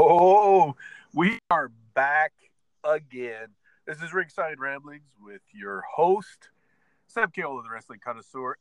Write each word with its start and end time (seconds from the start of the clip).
Whoa, 0.00 0.76
we 1.12 1.40
are 1.50 1.72
back 1.92 2.30
again. 2.84 3.48
This 3.84 4.00
is 4.00 4.14
Ringside 4.14 4.60
Ramblings 4.60 5.10
with 5.20 5.42
your 5.52 5.82
host, 5.92 6.50
Sam 7.08 7.32
Cale, 7.34 7.60
the 7.64 7.68
wrestling 7.68 7.98
connoisseur. 7.98 8.58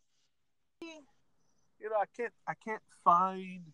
You 0.81 1.89
know, 1.91 1.95
I 1.95 2.05
can't, 2.17 2.33
I 2.47 2.55
can't 2.55 2.81
find 3.03 3.65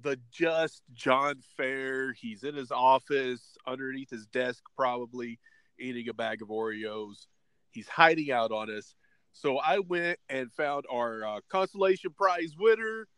the 0.00 0.16
just 0.30 0.84
John 0.94 1.42
Fair. 1.56 2.12
He's 2.12 2.44
in 2.44 2.54
his 2.54 2.70
office, 2.70 3.56
underneath 3.66 4.10
his 4.10 4.26
desk, 4.26 4.62
probably 4.76 5.40
eating 5.80 6.08
a 6.08 6.14
bag 6.14 6.40
of 6.40 6.50
Oreos. 6.50 7.26
He's 7.72 7.88
hiding 7.88 8.30
out 8.30 8.52
on 8.52 8.70
us. 8.70 8.94
So 9.32 9.58
I 9.58 9.80
went 9.80 10.20
and 10.28 10.52
found 10.52 10.84
our 10.88 11.24
uh, 11.24 11.40
consolation 11.48 12.12
prize 12.12 12.54
winner 12.56 13.08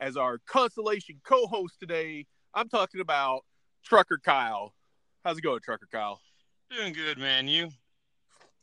as 0.00 0.16
our 0.16 0.38
consolation 0.46 1.20
co-host 1.22 1.78
today. 1.78 2.24
I'm 2.54 2.68
talking 2.68 3.00
about 3.00 3.44
Trucker 3.84 4.18
Kyle. 4.18 4.74
How's 5.24 5.38
it 5.38 5.42
going, 5.42 5.60
Trucker 5.60 5.88
Kyle? 5.90 6.20
Doing 6.70 6.92
good, 6.92 7.18
man. 7.18 7.48
You? 7.48 7.70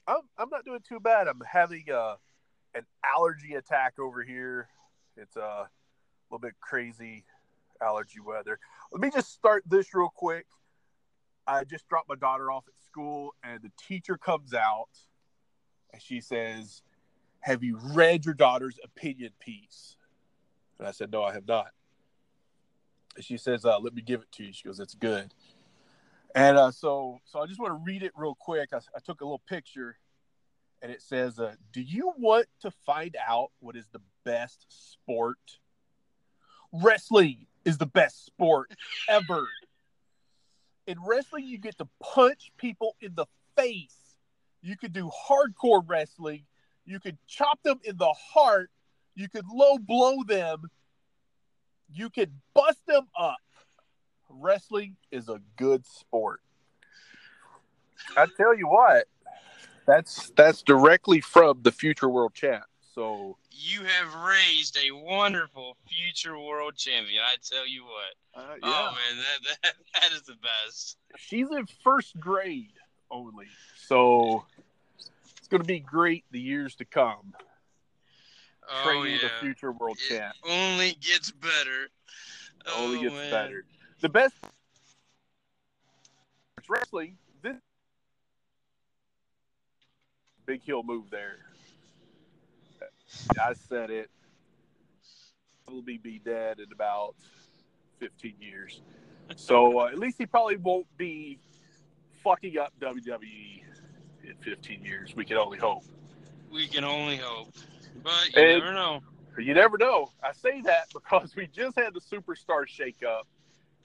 I'm 0.07 0.21
I'm 0.37 0.49
not 0.49 0.65
doing 0.65 0.79
too 0.87 0.99
bad. 0.99 1.27
I'm 1.27 1.41
having 1.49 1.85
uh, 1.93 2.15
an 2.75 2.85
allergy 3.03 3.53
attack 3.53 3.99
over 3.99 4.23
here. 4.23 4.67
It's 5.15 5.37
uh, 5.37 5.65
a 5.65 5.69
little 6.29 6.39
bit 6.39 6.55
crazy 6.59 7.25
allergy 7.81 8.19
weather. 8.19 8.59
Let 8.91 9.01
me 9.01 9.09
just 9.09 9.33
start 9.33 9.63
this 9.67 9.93
real 9.93 10.11
quick. 10.13 10.45
I 11.45 11.63
just 11.63 11.87
dropped 11.87 12.09
my 12.09 12.15
daughter 12.15 12.51
off 12.51 12.65
at 12.67 12.77
school, 12.85 13.33
and 13.43 13.61
the 13.61 13.71
teacher 13.77 14.17
comes 14.17 14.53
out 14.53 14.89
and 15.93 16.01
she 16.01 16.19
says, 16.19 16.81
Have 17.39 17.63
you 17.63 17.79
read 17.93 18.25
your 18.25 18.33
daughter's 18.33 18.79
opinion 18.83 19.31
piece? 19.39 19.95
And 20.77 20.87
I 20.87 20.91
said, 20.91 21.11
No, 21.11 21.23
I 21.23 21.33
have 21.33 21.47
not. 21.47 21.71
She 23.19 23.37
says, 23.37 23.65
uh, 23.65 23.79
Let 23.79 23.93
me 23.93 24.01
give 24.01 24.21
it 24.21 24.31
to 24.33 24.43
you. 24.43 24.53
She 24.53 24.63
goes, 24.63 24.79
It's 24.79 24.95
good. 24.95 25.33
And 26.35 26.57
uh, 26.57 26.71
so, 26.71 27.19
so 27.25 27.39
I 27.39 27.47
just 27.47 27.59
want 27.59 27.71
to 27.71 27.83
read 27.83 28.03
it 28.03 28.11
real 28.15 28.35
quick. 28.35 28.69
I, 28.73 28.77
I 28.95 28.99
took 29.03 29.21
a 29.21 29.25
little 29.25 29.41
picture, 29.47 29.97
and 30.81 30.91
it 30.91 31.01
says, 31.01 31.39
uh, 31.39 31.55
"Do 31.71 31.81
you 31.81 32.13
want 32.17 32.47
to 32.61 32.71
find 32.85 33.15
out 33.27 33.51
what 33.59 33.75
is 33.75 33.87
the 33.91 34.01
best 34.23 34.65
sport? 34.69 35.39
Wrestling 36.71 37.47
is 37.65 37.77
the 37.77 37.85
best 37.87 38.25
sport 38.25 38.71
ever. 39.09 39.47
In 40.85 40.97
wrestling, 41.05 41.45
you 41.45 41.57
get 41.57 41.77
to 41.79 41.87
punch 42.01 42.51
people 42.57 42.95
in 43.01 43.15
the 43.15 43.25
face. 43.55 43.97
You 44.61 44.77
could 44.77 44.93
do 44.93 45.09
hardcore 45.29 45.83
wrestling. 45.85 46.43
You 46.85 46.99
could 46.99 47.17
chop 47.27 47.61
them 47.63 47.79
in 47.83 47.97
the 47.97 48.13
heart. 48.13 48.69
You 49.15 49.27
could 49.27 49.45
low 49.51 49.77
blow 49.77 50.23
them. 50.23 50.69
You 51.91 52.09
could 52.09 52.31
bust 52.53 52.85
them 52.87 53.07
up 53.17 53.37
wrestling 54.29 54.95
is 55.11 55.29
a 55.29 55.41
good 55.55 55.85
sport. 55.85 56.41
I 58.15 58.27
tell 58.37 58.57
you 58.57 58.67
what, 58.67 59.07
that's 59.85 60.31
that's 60.35 60.61
directly 60.61 61.21
from 61.21 61.59
the 61.61 61.71
future 61.71 62.09
world 62.09 62.33
champ. 62.33 62.63
So 62.93 63.37
You 63.51 63.81
have 63.83 64.15
raised 64.15 64.77
a 64.77 64.91
wonderful 64.91 65.77
future 65.87 66.37
world 66.37 66.75
champion. 66.75 67.21
I 67.25 67.35
tell 67.43 67.67
you 67.67 67.83
what. 67.83 68.41
uh, 68.43 68.55
yeah, 68.55 68.57
Oh 68.63 68.91
man, 68.91 69.23
that, 69.23 69.57
that 69.63 69.73
that 70.01 70.11
is 70.13 70.23
the 70.23 70.35
best. 70.35 70.97
she's 71.17 71.49
in 71.51 71.65
first 71.83 72.19
grade 72.19 72.73
only. 73.11 73.47
So 73.75 74.45
it's 75.37 75.47
going 75.47 75.61
to 75.61 75.67
be 75.67 75.79
great 75.79 76.25
the 76.31 76.39
years 76.39 76.75
to 76.75 76.85
come. 76.85 77.33
Oh 78.69 78.83
Training 78.83 79.19
yeah. 79.21 79.29
the 79.29 79.45
future 79.45 79.71
world 79.71 79.97
It 80.09 80.15
champ 80.15 80.35
only 80.47 80.91
gets 81.01 81.31
better. 81.31 81.87
only 82.77 82.97
Oh, 82.99 83.01
gets 83.03 83.15
man. 83.15 83.31
better. 83.31 83.63
The 84.01 84.09
best 84.09 84.35
wrestling. 86.69 87.17
This 87.41 87.55
big 90.45 90.61
heel 90.61 90.83
move 90.83 91.05
there. 91.09 91.37
I 93.39 93.53
said 93.69 93.89
it. 93.89 94.09
Probably 95.65 95.97
be 95.97 96.19
dead 96.19 96.59
in 96.59 96.71
about 96.73 97.15
fifteen 97.99 98.35
years. 98.39 98.81
So 99.37 99.79
uh, 99.81 99.85
at 99.87 99.97
least 99.97 100.17
he 100.17 100.25
probably 100.25 100.57
won't 100.57 100.87
be 100.97 101.39
fucking 102.23 102.57
up 102.57 102.73
WWE 102.81 103.61
in 104.25 104.35
fifteen 104.41 104.83
years. 104.83 105.15
We 105.15 105.23
can 105.25 105.37
only 105.37 105.57
hope. 105.57 105.83
We 106.51 106.67
can 106.67 106.83
only 106.83 107.17
hope. 107.17 107.53
But 108.03 108.35
you 108.35 108.41
And- 108.41 108.59
never 108.59 108.73
know. 108.73 109.01
You 109.37 109.53
never 109.53 109.77
know. 109.77 110.11
I 110.23 110.31
say 110.33 110.61
that 110.61 110.87
because 110.93 111.35
we 111.35 111.47
just 111.47 111.77
had 111.77 111.93
the 111.93 112.01
superstar 112.01 112.65
shakeup, 112.67 113.23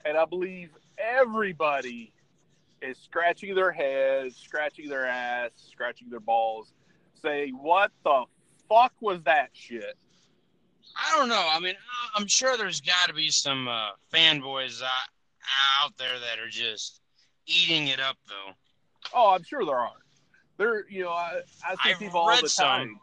and 0.03 0.17
I 0.17 0.25
believe 0.25 0.69
everybody 0.97 2.11
is 2.81 2.97
scratching 2.97 3.53
their 3.55 3.71
heads, 3.71 4.35
scratching 4.35 4.89
their 4.89 5.05
ass, 5.05 5.51
scratching 5.55 6.09
their 6.09 6.19
balls, 6.19 6.73
saying, 7.21 7.53
"What 7.55 7.91
the 8.03 8.25
fuck 8.67 8.93
was 8.99 9.21
that 9.23 9.49
shit?" 9.53 9.95
I 10.95 11.17
don't 11.17 11.29
know. 11.29 11.49
I 11.51 11.59
mean, 11.59 11.75
I'm 12.15 12.27
sure 12.27 12.57
there's 12.57 12.81
got 12.81 13.07
to 13.07 13.13
be 13.13 13.29
some 13.29 13.67
uh, 13.67 13.91
fanboys 14.13 14.81
uh, 14.81 14.87
out 15.81 15.97
there 15.97 16.19
that 16.19 16.39
are 16.39 16.49
just 16.49 17.01
eating 17.45 17.87
it 17.87 17.99
up, 17.99 18.17
though. 18.27 18.53
Oh, 19.13 19.31
I'm 19.33 19.43
sure 19.43 19.65
there 19.65 19.75
are. 19.75 19.91
There, 20.57 20.87
you 20.89 21.03
know, 21.03 21.09
I, 21.09 21.41
I 21.67 21.75
see 21.75 21.91
I've 21.91 21.99
people 21.99 22.19
all 22.19 22.41
the 22.41 22.49
some. 22.49 22.99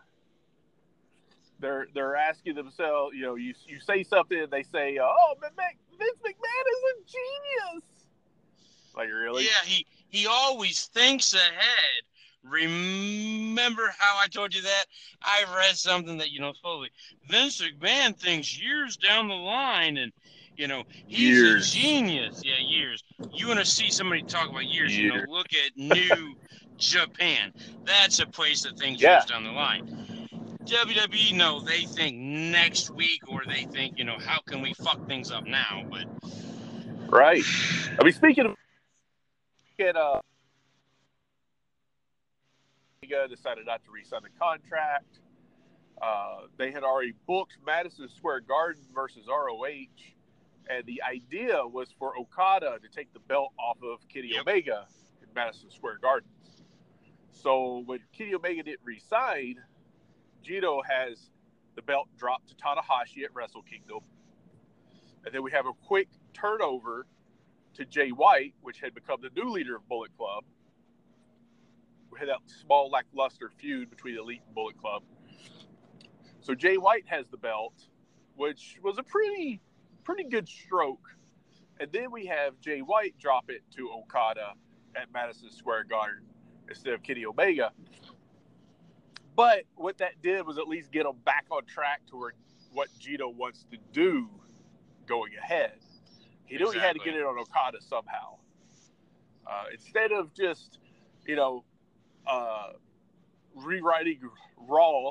They're 1.60 1.86
they're 1.94 2.16
asking 2.16 2.54
themselves, 2.54 3.14
you 3.16 3.22
know, 3.22 3.34
you 3.36 3.54
you 3.66 3.80
say 3.80 4.02
something, 4.02 4.38
and 4.38 4.50
they 4.50 4.62
say, 4.62 4.98
"Oh, 5.00 5.34
Vince 5.40 6.18
McMahon 6.24 6.64
is 6.72 6.82
a 6.90 6.94
genius." 7.06 7.84
Like 8.96 9.08
really? 9.08 9.44
Yeah, 9.44 9.64
he 9.64 9.86
he 10.08 10.26
always 10.26 10.86
thinks 10.86 11.32
ahead. 11.34 12.02
Remember 12.42 13.92
how 13.98 14.16
I 14.18 14.26
told 14.26 14.54
you 14.54 14.62
that? 14.62 14.84
I 15.22 15.44
read 15.56 15.76
something 15.76 16.18
that 16.18 16.30
you 16.30 16.40
know 16.40 16.52
slowly. 16.60 16.90
Vince 17.28 17.60
McMahon 17.60 18.16
thinks 18.16 18.60
years 18.60 18.96
down 18.96 19.28
the 19.28 19.34
line, 19.34 19.96
and 19.98 20.12
you 20.56 20.66
know 20.68 20.84
he's 21.06 21.42
Years. 21.42 21.68
a 21.74 21.78
genius. 21.78 22.42
Yeah, 22.44 22.58
years. 22.60 23.04
You 23.30 23.48
want 23.48 23.60
to 23.60 23.66
see 23.66 23.90
somebody 23.90 24.22
talk 24.22 24.48
about 24.48 24.66
years? 24.66 24.96
You 24.96 25.08
know, 25.08 25.22
look 25.26 25.48
at 25.54 25.76
New 25.76 26.34
Japan. 26.78 27.52
That's 27.84 28.18
a 28.20 28.26
place 28.26 28.62
that 28.62 28.78
thinks 28.78 29.02
Yeah. 29.02 29.12
years 29.12 29.24
down 29.26 29.44
the 29.44 29.50
line. 29.52 29.99
WWE, 30.64 31.34
no, 31.34 31.60
they 31.60 31.84
think 31.84 32.16
next 32.16 32.90
week, 32.90 33.22
or 33.28 33.42
they 33.46 33.64
think, 33.64 33.98
you 33.98 34.04
know, 34.04 34.18
how 34.18 34.40
can 34.46 34.60
we 34.60 34.74
fuck 34.74 35.06
things 35.06 35.30
up 35.30 35.44
now? 35.46 35.84
But 35.90 36.04
Right. 37.10 37.42
I 37.98 38.04
mean, 38.04 38.12
speaking 38.12 38.46
of, 38.46 38.56
at 39.80 39.96
uh, 39.96 40.20
decided 43.28 43.66
not 43.66 43.82
to 43.84 43.90
re-sign 43.90 44.20
the 44.22 44.28
contract. 44.38 45.18
Uh, 46.00 46.42
they 46.56 46.70
had 46.70 46.82
already 46.84 47.14
booked 47.26 47.56
Madison 47.66 48.08
Square 48.08 48.40
Garden 48.40 48.82
versus 48.94 49.26
ROH, 49.26 49.66
and 50.68 50.84
the 50.86 51.02
idea 51.02 51.66
was 51.66 51.88
for 51.98 52.16
Okada 52.16 52.78
to 52.80 52.88
take 52.88 53.12
the 53.12 53.18
belt 53.20 53.52
off 53.58 53.78
of 53.82 54.06
Kenny 54.08 54.28
Yep. 54.28 54.42
Omega 54.42 54.86
in 55.22 55.28
Madison 55.34 55.70
Square 55.70 55.98
Garden. 56.00 56.28
So 57.32 57.82
when 57.86 58.00
Kenny 58.16 58.34
Omega 58.34 58.62
didn't 58.62 58.80
re-sign, 58.84 59.56
Gedo 60.44 60.80
has 60.88 61.30
the 61.76 61.82
belt 61.82 62.08
dropped 62.16 62.48
to 62.48 62.54
Tanahashi 62.54 63.24
at 63.24 63.34
Wrestle 63.34 63.62
Kingdom. 63.62 64.00
And 65.24 65.34
then 65.34 65.42
we 65.42 65.50
have 65.52 65.66
a 65.66 65.72
quick 65.72 66.08
turnover 66.32 67.06
to 67.74 67.84
Jay 67.84 68.10
White, 68.10 68.54
which 68.62 68.80
had 68.80 68.94
become 68.94 69.20
the 69.22 69.30
new 69.40 69.50
leader 69.50 69.76
of 69.76 69.88
Bullet 69.88 70.10
Club. 70.16 70.44
We 72.10 72.18
had 72.18 72.28
that 72.28 72.38
small 72.46 72.90
lackluster 72.90 73.50
feud 73.58 73.90
between 73.90 74.18
Elite 74.18 74.42
and 74.46 74.54
Bullet 74.54 74.78
Club. 74.78 75.02
So 76.40 76.54
Jay 76.54 76.76
White 76.76 77.04
has 77.06 77.26
the 77.30 77.36
belt, 77.36 77.74
which 78.34 78.78
was 78.82 78.98
a 78.98 79.02
pretty 79.02 79.60
pretty 80.04 80.24
good 80.24 80.48
stroke. 80.48 81.16
And 81.78 81.90
then 81.92 82.10
we 82.10 82.26
have 82.26 82.58
Jay 82.60 82.80
White 82.80 83.14
drop 83.18 83.48
it 83.48 83.62
to 83.76 83.90
Okada 83.90 84.54
at 84.96 85.12
Madison 85.12 85.50
Square 85.50 85.84
Garden 85.84 86.24
instead 86.68 86.94
of 86.94 87.02
Kenny 87.02 87.24
Omega. 87.24 87.72
But 89.36 89.64
what 89.76 89.98
that 89.98 90.20
did 90.22 90.46
was 90.46 90.58
at 90.58 90.68
least 90.68 90.92
get 90.92 91.06
him 91.06 91.16
back 91.24 91.46
on 91.50 91.64
track 91.64 92.02
toward 92.06 92.34
what 92.72 92.88
Gedo 93.00 93.34
wants 93.34 93.64
to 93.70 93.78
do 93.92 94.28
going 95.06 95.32
ahead. 95.36 95.72
He 96.44 96.56
knew 96.56 96.70
he 96.70 96.78
had 96.78 96.94
to 96.94 96.98
get 97.04 97.14
it 97.14 97.24
on 97.24 97.38
Okada 97.38 97.78
somehow. 97.80 98.36
Uh, 99.46 99.64
instead 99.72 100.12
of 100.12 100.34
just, 100.34 100.78
you 101.26 101.36
know, 101.36 101.64
uh, 102.26 102.70
rewriting 103.54 104.20
Raw 104.56 105.10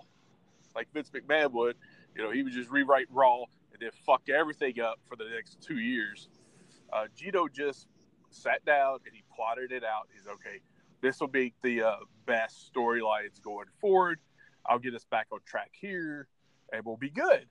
like 0.76 0.88
Vince 0.94 1.10
McMahon 1.10 1.52
would, 1.52 1.76
you 2.16 2.24
know, 2.24 2.32
he 2.32 2.44
would 2.44 2.54
just 2.54 2.70
rewrite 2.70 3.08
Raw 3.10 3.44
and 3.74 3.82
then 3.82 3.90
fuck 4.06 4.30
everything 4.30 4.80
up 4.80 5.00
for 5.08 5.16
the 5.16 5.26
next 5.26 5.62
two 5.62 5.78
years. 5.78 6.30
Uh, 6.92 7.06
Gedo 7.18 7.52
just 7.52 7.88
sat 8.30 8.64
down 8.66 9.00
and 9.06 9.14
he 9.14 9.24
plotted 9.36 9.72
it 9.72 9.84
out. 9.84 10.08
He's 10.14 10.28
okay. 10.28 10.62
This 11.02 11.20
will 11.20 11.28
be 11.28 11.54
the 11.62 11.84
uh, 11.84 11.96
best 12.26 12.72
storylines 12.74 13.42
going 13.42 13.68
forward. 13.80 14.20
I'll 14.66 14.80
get 14.80 14.94
us 14.94 15.06
back 15.06 15.28
on 15.32 15.40
track 15.46 15.72
here, 15.74 16.28
and 16.74 16.86
we'll 16.86 16.98
be 16.98 17.10
good. 17.10 17.48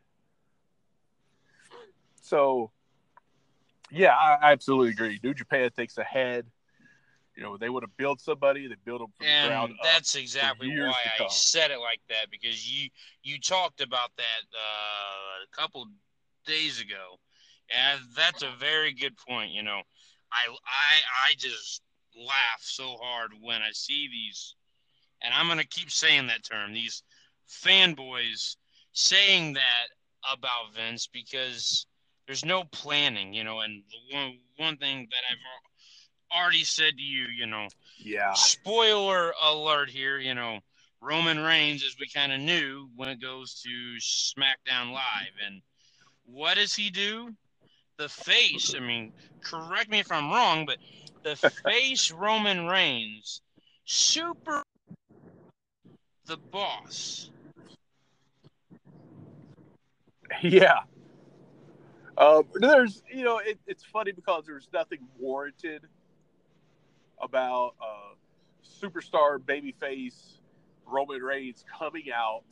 So 2.22 2.70
Yeah, 3.90 4.14
I, 4.14 4.36
I 4.42 4.52
absolutely 4.52 4.90
agree. 4.90 5.18
New 5.22 5.34
Japan 5.34 5.70
thinks 5.70 5.98
ahead. 5.98 6.46
You 7.36 7.44
know, 7.44 7.56
they 7.56 7.68
want 7.68 7.84
to 7.84 7.90
build 7.96 8.20
somebody, 8.20 8.66
they 8.66 8.74
build 8.84 9.00
them 9.00 9.12
from 9.16 9.26
the 9.26 9.46
ground 9.46 9.72
up. 9.78 9.84
that's 9.84 10.16
exactly 10.16 10.68
why 10.68 10.92
I 11.20 11.28
said 11.28 11.70
it 11.70 11.78
like 11.78 12.00
that 12.08 12.30
because 12.30 12.68
you 12.68 12.90
you 13.22 13.38
talked 13.38 13.80
about 13.80 14.10
that 14.16 14.42
uh, 14.52 15.44
a 15.44 15.56
couple 15.56 15.86
days 16.46 16.80
ago, 16.80 17.20
and 17.70 18.00
that's 18.16 18.42
a 18.42 18.50
very 18.58 18.92
good 18.92 19.16
point. 19.16 19.52
You 19.52 19.62
know, 19.62 19.82
I 20.32 20.48
I 20.48 21.30
I 21.30 21.34
just 21.38 21.82
laugh 22.18 22.60
so 22.60 22.96
hard 23.00 23.30
when 23.40 23.62
I 23.62 23.70
see 23.72 24.08
these, 24.08 24.54
and 25.22 25.32
I'm 25.34 25.48
gonna 25.48 25.64
keep 25.64 25.90
saying 25.90 26.26
that 26.28 26.44
term. 26.44 26.72
These 26.72 27.02
fanboys 27.48 28.56
saying 28.92 29.54
that 29.54 29.88
about 30.30 30.74
Vince 30.74 31.06
because 31.06 31.86
there's 32.26 32.44
no 32.44 32.64
planning. 32.64 33.32
You 33.32 33.44
know, 33.44 33.60
and 33.60 33.82
the 33.90 34.16
one 34.16 34.38
one 34.56 34.76
thing 34.76 35.08
that 35.10 35.22
I've 35.30 36.38
already 36.40 36.64
said 36.64 36.96
to 36.96 37.02
you, 37.02 37.26
you 37.36 37.46
know 37.46 37.68
yeah, 37.98 38.32
spoiler 38.34 39.32
alert 39.42 39.90
here, 39.90 40.18
you 40.18 40.34
know, 40.34 40.60
Roman 41.00 41.38
Reigns, 41.38 41.84
as 41.84 41.96
we 41.98 42.08
kind 42.08 42.32
of 42.32 42.40
knew 42.40 42.88
when 42.96 43.08
it 43.08 43.20
goes 43.20 43.62
to 43.62 43.68
SmackDown 44.00 44.92
Live. 44.92 45.34
And 45.46 45.62
what 46.24 46.56
does 46.56 46.74
he 46.74 46.90
do? 46.90 47.30
The 47.98 48.08
face, 48.08 48.74
I 48.76 48.80
mean, 48.80 49.12
correct 49.42 49.90
me 49.90 49.98
if 49.98 50.12
I'm 50.12 50.30
wrong, 50.30 50.66
but 50.66 50.78
the 51.22 51.36
face 51.36 52.10
Roman 52.10 52.66
Reigns, 52.66 53.40
super 53.84 54.62
the 56.26 56.36
boss. 56.50 57.30
yeah. 60.42 60.80
Um, 62.16 62.44
there's, 62.54 63.02
you 63.12 63.24
know, 63.24 63.38
it, 63.38 63.58
it's 63.66 63.84
funny 63.84 64.12
because 64.12 64.44
there's 64.46 64.68
nothing 64.72 64.98
warranted 65.18 65.82
about 67.20 67.74
uh, 67.80 68.14
superstar 68.64 69.38
babyface 69.38 70.38
Roman 70.86 71.22
Reigns 71.22 71.64
coming 71.78 72.06
out 72.14 72.44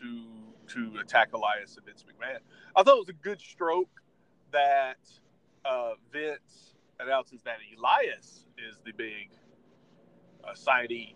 to 0.00 0.24
to 0.68 0.98
attack 1.00 1.32
Elias 1.32 1.76
and 1.76 1.86
Vince 1.86 2.04
McMahon. 2.04 2.38
I 2.74 2.82
thought 2.82 2.96
it 2.96 3.06
was 3.06 3.08
a 3.08 3.12
good 3.12 3.40
stroke 3.40 4.02
that 4.50 4.98
uh, 5.64 5.92
Vince 6.12 6.74
announces 7.00 7.42
that 7.42 7.56
Elias 7.78 8.44
is 8.58 8.76
the 8.84 8.92
big 8.92 9.30
uh, 10.44 10.52
signee. 10.54 11.14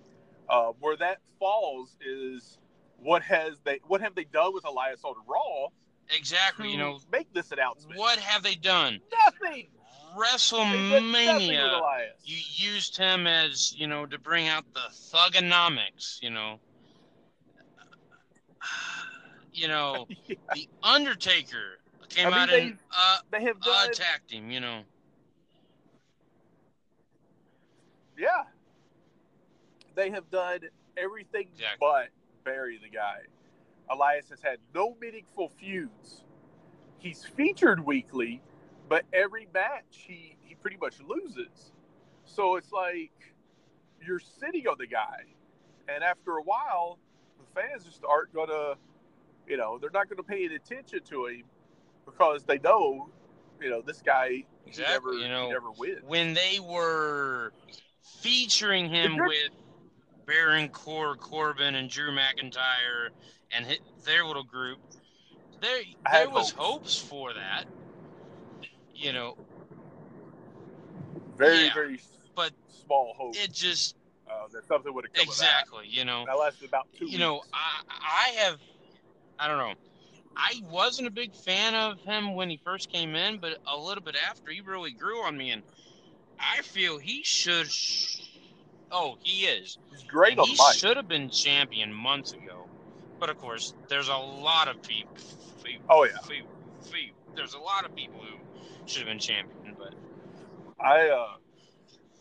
Uh, 0.48 0.72
where 0.80 0.96
that 0.96 1.18
falls 1.38 1.96
is 2.04 2.58
what 2.98 3.22
has 3.22 3.60
they 3.64 3.78
what 3.86 4.00
have 4.00 4.14
they 4.14 4.24
done 4.24 4.52
with 4.52 4.64
Elias 4.64 5.04
on 5.04 5.14
Raw 5.26 5.68
Exactly, 6.12 6.68
you 6.72 6.76
know, 6.76 6.98
make 7.12 7.32
this 7.32 7.52
announcement? 7.52 7.96
what 7.98 8.18
have 8.18 8.42
they 8.42 8.56
done? 8.56 8.98
Nothing. 9.26 9.68
Did 9.68 9.70
nothing 10.12 10.18
WrestleMania. 10.18 12.08
You 12.24 12.36
used 12.50 12.96
him 12.96 13.28
as 13.28 13.72
you 13.76 13.86
know 13.86 14.06
to 14.06 14.18
bring 14.18 14.48
out 14.48 14.64
the 14.74 14.80
Thuganomics 14.92 16.20
you 16.20 16.30
know 16.30 16.58
you 19.52 19.68
know 19.68 20.06
Yeah. 20.26 20.34
the 20.54 20.68
undertaker 20.82 21.78
came 22.08 22.26
I 22.26 22.30
mean, 22.30 22.38
out 22.40 22.48
they- 22.48 22.60
and 22.62 22.78
uh, 22.96 23.18
They 23.30 23.42
have 23.44 23.60
done, 23.60 23.88
attacked 23.90 24.32
him 24.32 24.50
you 24.50 24.58
know 24.58 24.80
yeah. 28.20 28.42
They 29.94 30.10
have 30.10 30.30
done 30.30 30.60
everything 30.96 31.48
Exactly. 31.54 31.78
but 31.80 32.08
bury 32.44 32.78
the 32.78 32.88
guy. 32.88 33.20
Elias 33.90 34.28
has 34.30 34.40
had 34.40 34.58
no 34.74 34.96
meaningful 35.00 35.48
feuds. 35.48 36.24
He's 36.98 37.24
featured 37.24 37.84
weekly, 37.84 38.40
but 38.88 39.04
every 39.12 39.48
match 39.52 40.04
he 40.06 40.36
he 40.42 40.54
pretty 40.54 40.76
much 40.76 41.00
loses. 41.00 41.72
So 42.24 42.56
it's 42.56 42.72
like 42.72 43.34
you're 44.00 44.20
sitting 44.20 44.66
on 44.68 44.76
the 44.78 44.86
guy, 44.86 45.24
and 45.88 46.04
after 46.04 46.32
a 46.36 46.42
while, 46.42 46.98
the 47.38 47.60
fans 47.60 47.84
just 47.84 48.04
aren't 48.04 48.32
gonna, 48.32 48.74
you 49.48 49.56
know, 49.56 49.78
they're 49.78 49.90
not 49.90 50.08
gonna 50.08 50.22
pay 50.22 50.44
any 50.44 50.54
attention 50.56 51.00
to 51.06 51.26
him 51.26 51.42
because 52.04 52.44
they 52.44 52.58
know, 52.58 53.08
you 53.60 53.70
know, 53.70 53.80
this 53.82 54.02
guy 54.02 54.44
Exactly, 54.66 55.12
never 55.12 55.14
you 55.14 55.28
know, 55.28 55.50
never 55.50 55.70
wins. 55.72 56.02
when 56.06 56.34
they 56.34 56.60
were 56.60 57.52
featuring 58.20 58.88
him 58.88 59.14
you're- 59.14 59.28
with 59.28 59.50
Baron 60.26 60.68
Cor 60.68 61.16
Corbin 61.16 61.74
and 61.74 61.90
Drew 61.90 62.10
McIntyre 62.12 63.08
and 63.50 63.66
hit 63.66 63.80
their 64.04 64.24
little 64.24 64.44
group 64.44 64.78
there 65.60 65.82
there 66.10 66.30
was 66.30 66.50
hopes. 66.50 66.96
hopes 66.96 66.98
for 66.98 67.32
that 67.34 67.64
you 68.94 69.12
know 69.12 69.36
very 71.36 71.64
yeah, 71.64 71.74
very 71.74 72.00
but 72.34 72.52
small 72.84 73.14
hope 73.16 73.34
it 73.36 73.52
just 73.52 73.96
uh, 74.30 74.46
that 74.52 74.66
something 74.68 74.94
would 74.94 75.04
have 75.04 75.12
come 75.12 75.24
exactly 75.24 75.86
you 75.88 76.04
know 76.04 76.24
that. 76.26 76.38
Lasted 76.38 76.68
about 76.68 76.86
two. 76.96 77.06
you 77.06 77.18
know. 77.18 77.42
I 77.52 77.82
I 77.88 78.28
have 78.42 78.58
I 79.38 79.48
don't 79.48 79.58
know. 79.58 79.74
I 80.36 80.62
wasn't 80.70 81.08
a 81.08 81.10
big 81.10 81.34
fan 81.34 81.74
of 81.74 81.98
him 82.00 82.34
when 82.34 82.48
he 82.48 82.60
first 82.62 82.90
came 82.90 83.14
in, 83.16 83.38
but 83.38 83.58
a 83.66 83.76
little 83.76 84.02
bit 84.02 84.16
after 84.28 84.50
he 84.52 84.60
really 84.60 84.92
grew 84.92 85.22
on 85.24 85.36
me, 85.36 85.50
and 85.50 85.62
I 86.40 86.62
feel 86.62 86.98
he 86.98 87.22
should. 87.22 87.68
Oh, 88.90 89.16
he 89.22 89.44
is. 89.44 89.78
he's 89.90 90.02
great 90.04 90.38
on 90.38 90.46
he 90.46 90.52
mic. 90.54 90.74
should 90.74 90.96
have 90.96 91.08
been 91.08 91.30
champion 91.30 91.92
months 91.92 92.32
ago, 92.32 92.66
but 93.18 93.30
of 93.30 93.38
course, 93.38 93.74
there's 93.88 94.08
a 94.08 94.16
lot 94.16 94.68
of 94.68 94.80
people. 94.82 95.14
Oh, 95.88 96.04
yeah. 96.04 96.12
There's 97.36 97.54
a 97.54 97.58
lot 97.58 97.84
of 97.84 97.94
people 97.94 98.20
who 98.20 98.36
should 98.86 99.00
have 99.02 99.08
been 99.08 99.18
champion, 99.18 99.76
but 99.78 99.94
I 100.84 101.08
uh, 101.08 101.36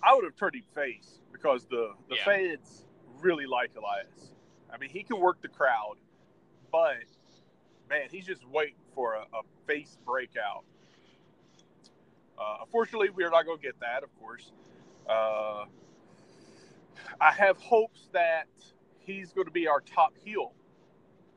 I 0.03 0.13
would 0.13 0.23
have 0.23 0.35
turned 0.35 0.55
him 0.55 0.63
face 0.75 1.19
because 1.31 1.65
the 1.65 1.93
the 2.09 2.15
Yeah. 2.15 2.25
fans 2.25 2.85
really 3.21 3.45
like 3.45 3.71
Elias. 3.75 4.33
I 4.71 4.77
mean, 4.77 4.89
he 4.89 5.03
can 5.03 5.19
work 5.19 5.41
the 5.41 5.47
crowd, 5.47 5.95
but 6.71 6.97
man, 7.89 8.07
he's 8.11 8.25
just 8.25 8.47
waiting 8.47 8.75
for 8.93 9.15
a, 9.15 9.21
a 9.33 9.41
face 9.65 9.97
breakout. 10.05 10.63
Uh, 12.39 12.57
unfortunately, 12.61 13.09
we 13.09 13.23
are 13.23 13.29
not 13.29 13.45
going 13.45 13.57
to 13.57 13.63
get 13.63 13.79
that, 13.81 14.03
of 14.03 14.09
course. 14.19 14.51
Uh, 15.09 15.65
I 17.19 17.31
have 17.31 17.57
hopes 17.57 18.09
that 18.13 18.47
he's 18.99 19.33
going 19.33 19.45
to 19.45 19.51
be 19.51 19.67
our 19.67 19.81
top 19.81 20.13
heel 20.23 20.53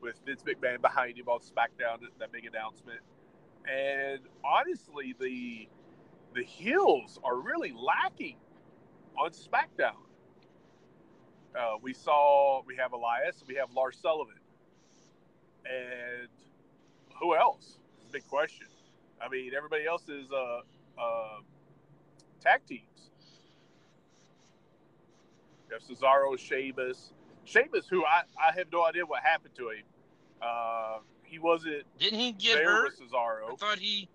with 0.01 0.19
Vince 0.25 0.43
McMahon 0.43 0.81
behind 0.81 1.17
him 1.17 1.27
on 1.27 1.39
SmackDown, 1.39 1.99
that 2.19 2.31
big 2.31 2.45
announcement. 2.45 2.99
And 3.69 4.19
honestly, 4.43 5.15
the 5.19 5.67
the 6.35 6.43
heels 6.43 7.19
are 7.23 7.39
really 7.39 7.71
lacking 7.71 8.37
on 9.17 9.31
SmackDown. 9.31 9.95
Uh, 11.57 11.77
we 11.81 11.93
saw 11.93 12.61
we 12.65 12.75
have 12.75 12.93
Elias, 12.93 13.43
we 13.47 13.55
have 13.55 13.71
Lars 13.71 13.97
Sullivan, 14.01 14.39
and 15.65 16.27
who 17.19 17.35
else? 17.35 17.79
Big 18.11 18.27
question. 18.27 18.67
I 19.21 19.29
mean, 19.29 19.51
everybody 19.55 19.85
else 19.85 20.09
is 20.09 20.31
uh, 20.31 20.61
uh, 20.97 21.39
tag 22.41 22.61
teams. 22.67 22.81
You 25.69 25.73
have 25.79 25.81
Cesaro, 25.83 26.37
Sheamus, 26.37 27.13
Sheamus, 27.45 27.87
who 27.89 28.03
I, 28.05 28.23
I 28.39 28.53
have 28.57 28.67
no 28.71 28.85
idea 28.85 29.05
what 29.05 29.23
happened 29.23 29.55
to 29.55 29.69
him. 29.69 29.83
Uh, 30.41 30.97
he 31.23 31.39
wasn't 31.39 31.83
didn't 31.99 32.19
he 32.19 32.31
get 32.33 32.55
there 32.55 32.65
hurt? 32.67 32.93
with 32.99 33.11
Cesaro, 33.11 33.51
I 33.51 33.55
thought 33.55 33.79
he. 33.79 34.07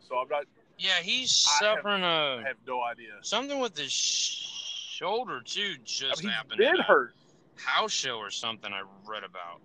so 0.00 0.16
I'm 0.18 0.28
not. 0.28 0.44
Yeah, 0.78 1.00
he's 1.02 1.46
I 1.60 1.64
have- 1.66 1.76
suffering 1.78 2.02
I 2.02 2.36
a 2.40 2.42
have 2.42 2.56
no 2.66 2.82
idea. 2.82 3.10
something 3.22 3.58
with 3.60 3.76
his 3.76 3.92
shoulder 3.92 5.40
too. 5.44 5.74
I 5.74 5.80
Just 5.84 6.22
mean, 6.22 6.30
he's 6.30 6.36
happened. 6.36 6.58
been 6.58 6.74
at 6.80 6.86
hurt. 6.86 7.14
House 7.56 7.92
show 7.92 8.16
or 8.16 8.30
something 8.30 8.72
I 8.72 8.82
read 9.06 9.22
about. 9.22 9.60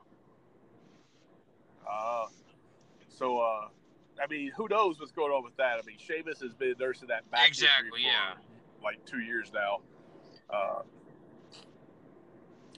Uh, 1.89 2.25
so, 3.17 3.39
uh, 3.39 3.67
I 4.21 4.27
mean, 4.27 4.51
who 4.55 4.67
knows 4.69 4.99
what's 4.99 5.11
going 5.11 5.31
on 5.31 5.43
with 5.43 5.57
that? 5.57 5.77
I 5.77 5.81
mean, 5.85 5.97
Sheamus 5.97 6.39
has 6.41 6.53
been 6.53 6.75
nursing 6.79 7.09
that 7.09 7.29
back 7.31 7.47
Exactly, 7.47 8.01
yeah. 8.03 8.33
like 8.83 9.05
two 9.05 9.19
years 9.19 9.51
now. 9.53 9.81
Uh, 10.49 10.81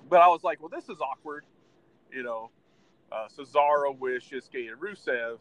but 0.09 0.21
I 0.21 0.27
was 0.27 0.43
like, 0.43 0.61
well, 0.61 0.69
this 0.69 0.89
is 0.89 0.99
awkward. 1.01 1.45
You 2.11 2.23
know, 2.23 2.51
uh, 3.11 3.27
Cesaro 3.27 3.97
with 3.97 4.23
Shinsuke 4.23 4.71
and 4.71 4.81
Rusev, 4.81 5.37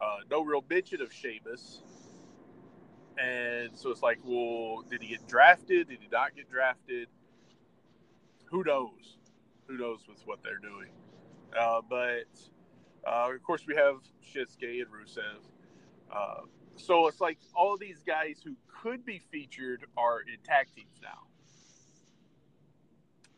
uh, 0.00 0.16
no 0.30 0.44
real 0.44 0.64
mention 0.68 1.00
of 1.00 1.12
Sheamus. 1.12 1.82
And 3.18 3.70
so 3.76 3.90
it's 3.90 4.02
like, 4.02 4.18
well, 4.24 4.84
did 4.88 5.02
he 5.02 5.08
get 5.08 5.26
drafted? 5.28 5.88
Did 5.88 5.98
he 6.00 6.08
not 6.10 6.34
get 6.34 6.50
drafted? 6.50 7.08
Who 8.46 8.64
knows? 8.64 9.18
Who 9.66 9.78
knows 9.78 10.00
with 10.08 10.20
what 10.26 10.42
they're 10.42 10.58
doing? 10.58 10.90
Uh, 11.58 11.80
but 11.88 12.24
uh, 13.06 13.28
of 13.34 13.42
course, 13.42 13.66
we 13.66 13.74
have 13.74 13.96
Shinsuke 14.22 14.82
and 14.82 14.90
Rusev. 14.90 15.40
Uh, 16.10 16.42
so 16.76 17.06
it's 17.08 17.20
like 17.20 17.38
all 17.54 17.76
these 17.76 18.02
guys 18.06 18.40
who 18.44 18.54
could 18.82 19.04
be 19.04 19.20
featured 19.30 19.86
are 19.96 20.20
in 20.20 20.36
tag 20.44 20.66
teams 20.74 21.00
now. 21.02 21.26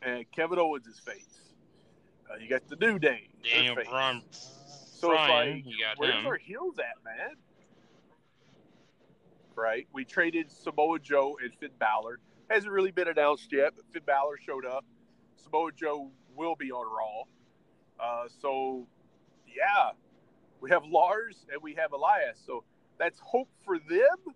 And 0.01 0.25
Kevin 0.31 0.59
Owens 0.59 0.87
is 0.87 0.99
face. 0.99 1.53
Uh, 2.29 2.35
you 2.39 2.49
got 2.49 2.67
the 2.67 2.75
New 2.75 2.99
Day. 2.99 3.29
Daniel. 3.43 3.75
Bryan. 3.75 4.21
So 4.31 5.11
it's 5.11 5.29
like, 5.29 5.63
got 5.63 5.97
where's 5.97 6.13
him. 6.15 6.27
our 6.27 6.37
heels 6.37 6.79
at, 6.79 7.03
man? 7.03 7.35
right? 9.57 9.87
We 9.91 10.05
traded 10.05 10.51
Samoa 10.51 10.99
Joe 10.99 11.37
and 11.43 11.53
Finn 11.55 11.71
Balor. 11.79 12.19
Hasn't 12.49 12.71
really 12.71 12.91
been 12.91 13.09
announced 13.09 13.51
yet, 13.51 13.73
but 13.75 13.85
Finn 13.91 14.03
Balor 14.05 14.37
showed 14.37 14.65
up. 14.65 14.85
Samoa 15.43 15.71
Joe 15.75 16.11
will 16.35 16.55
be 16.55 16.71
on 16.71 16.85
Raw. 16.85 17.23
Uh, 17.99 18.27
so, 18.41 18.87
yeah, 19.57 19.91
we 20.61 20.69
have 20.69 20.83
Lars 20.85 21.45
and 21.51 21.61
we 21.61 21.73
have 21.75 21.91
Elias. 21.93 22.39
So 22.45 22.63
that's 22.97 23.19
hope 23.19 23.49
for 23.65 23.77
them. 23.79 24.33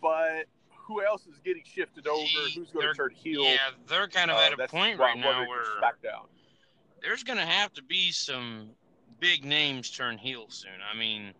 But 0.00 0.46
who 0.68 1.04
else 1.04 1.26
is 1.26 1.38
getting 1.44 1.62
shifted 1.64 2.06
over? 2.06 2.26
Who's 2.54 2.70
going 2.70 2.88
to 2.88 2.94
turn 2.94 3.10
heel? 3.14 3.44
Yeah, 3.44 3.56
they're 3.86 4.08
kind 4.08 4.30
of 4.30 4.36
Uh, 4.36 4.40
at 4.40 4.60
a 4.60 4.68
point 4.68 4.98
right 4.98 5.16
now 5.18 5.46
where 5.48 5.64
there's 7.02 7.22
going 7.22 7.38
to 7.38 7.46
have 7.46 7.72
to 7.74 7.82
be 7.82 8.10
some 8.10 8.70
big 9.20 9.44
names 9.44 9.90
turn 9.90 10.18
heel 10.18 10.46
soon. 10.48 10.72
I 10.92 10.96
mean, 10.96 11.32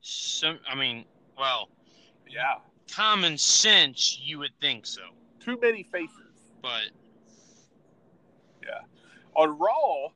some. 0.00 0.58
I 0.68 0.74
mean, 0.74 1.04
well, 1.38 1.68
Yeah, 2.28 2.58
common 2.90 3.38
sense, 3.38 4.18
you 4.20 4.38
would 4.40 4.52
think 4.60 4.86
so, 4.86 5.02
too 5.40 5.58
many 5.60 5.82
faces. 5.84 6.32
but 6.60 6.90
yeah, 8.64 8.80
On 9.36 9.58
Raw, 9.58 10.06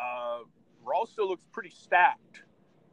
uh, 0.00 0.44
Raw 0.84 1.04
still 1.04 1.28
looks 1.28 1.44
pretty 1.52 1.70
stacked 1.70 2.42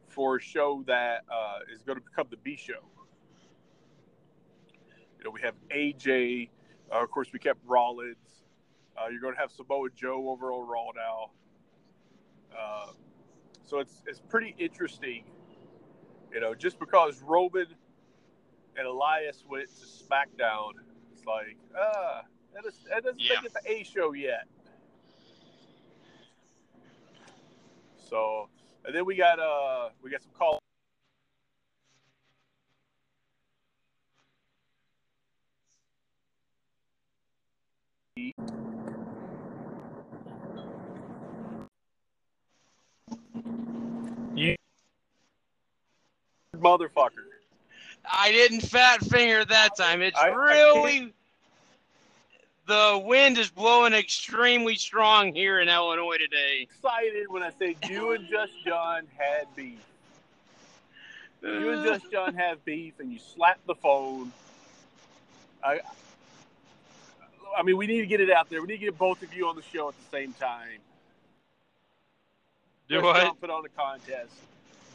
for 0.08 0.36
a 0.36 0.40
show 0.40 0.82
that 0.86 1.24
uh, 1.30 1.58
is 1.74 1.82
going 1.82 1.98
to 1.98 2.04
become 2.04 2.26
the 2.30 2.36
B 2.38 2.56
show. 2.56 2.82
You 5.18 5.24
know, 5.24 5.30
we 5.30 5.40
have 5.42 5.54
AJ. 5.70 6.48
Uh, 6.92 7.02
of 7.02 7.10
course, 7.10 7.28
we 7.32 7.38
kept 7.38 7.60
Rollins. 7.66 8.16
Uh, 8.96 9.08
you're 9.10 9.20
going 9.20 9.34
to 9.34 9.40
have 9.40 9.50
Samoa 9.52 9.88
Joe 9.94 10.28
over 10.30 10.52
on 10.52 10.66
Raw 10.68 10.90
now. 10.96 11.30
Uh, 12.58 12.92
so 13.66 13.78
it's 13.78 14.02
it's 14.06 14.20
pretty 14.20 14.54
interesting. 14.58 15.24
You 16.32 16.40
know, 16.40 16.54
just 16.54 16.78
because 16.78 17.22
Roman 17.22 17.66
and 18.76 18.86
Elias 18.86 19.44
went 19.48 19.68
to 19.68 19.84
SmackDown, 19.84 20.72
it's 21.12 21.24
like, 21.26 21.56
ah, 21.76 22.22
that, 22.54 22.64
is, 22.66 22.74
that 22.88 23.02
doesn't 23.04 23.20
Yeah. 23.20 23.34
make 23.36 23.44
it 23.46 23.52
the 23.52 23.70
A 23.70 23.82
show 23.84 24.12
yet. 24.12 24.46
So, 28.10 28.48
and 28.84 28.94
then 28.94 29.04
we 29.06 29.14
got 29.14 29.38
uh 29.38 29.90
we 30.02 30.10
got 30.10 30.22
some 30.22 30.32
call. 30.36 30.58
You 44.34 44.56
motherfucker. 46.56 47.10
I 48.10 48.32
didn't 48.32 48.62
fat 48.62 49.00
finger 49.04 49.44
that 49.44 49.76
time. 49.76 50.02
It's 50.02 50.18
I- 50.18 50.28
I 50.28 50.32
really 50.32 51.12
the 52.70 53.02
wind 53.04 53.36
is 53.36 53.50
blowing 53.50 53.92
extremely 53.92 54.76
strong 54.76 55.34
here 55.34 55.58
in 55.58 55.68
Illinois 55.68 56.18
today. 56.18 56.60
Excited 56.62 57.26
when 57.28 57.42
I 57.42 57.50
say 57.58 57.76
you 57.88 58.12
and 58.12 58.28
Just 58.28 58.52
John 58.64 59.08
had 59.16 59.46
beef. 59.56 59.80
You 61.42 61.70
and 61.70 61.84
Just 61.84 62.12
John 62.12 62.34
have 62.34 62.64
beef, 62.64 62.94
and 63.00 63.12
you 63.12 63.18
slap 63.18 63.58
the 63.66 63.74
phone. 63.74 64.30
I, 65.64 65.80
I 67.58 67.64
mean, 67.64 67.76
we 67.76 67.88
need 67.88 68.02
to 68.02 68.06
get 68.06 68.20
it 68.20 68.30
out 68.30 68.48
there. 68.48 68.60
We 68.60 68.68
need 68.68 68.78
to 68.78 68.84
get 68.84 68.98
both 68.98 69.20
of 69.24 69.34
you 69.34 69.48
on 69.48 69.56
the 69.56 69.62
show 69.62 69.88
at 69.88 69.94
the 69.96 70.16
same 70.16 70.32
time. 70.34 70.78
Do 72.88 72.94
Just 72.94 73.04
what? 73.04 73.20
John 73.20 73.34
put 73.34 73.50
on 73.50 73.64
a 73.64 73.68
contest 73.70 74.32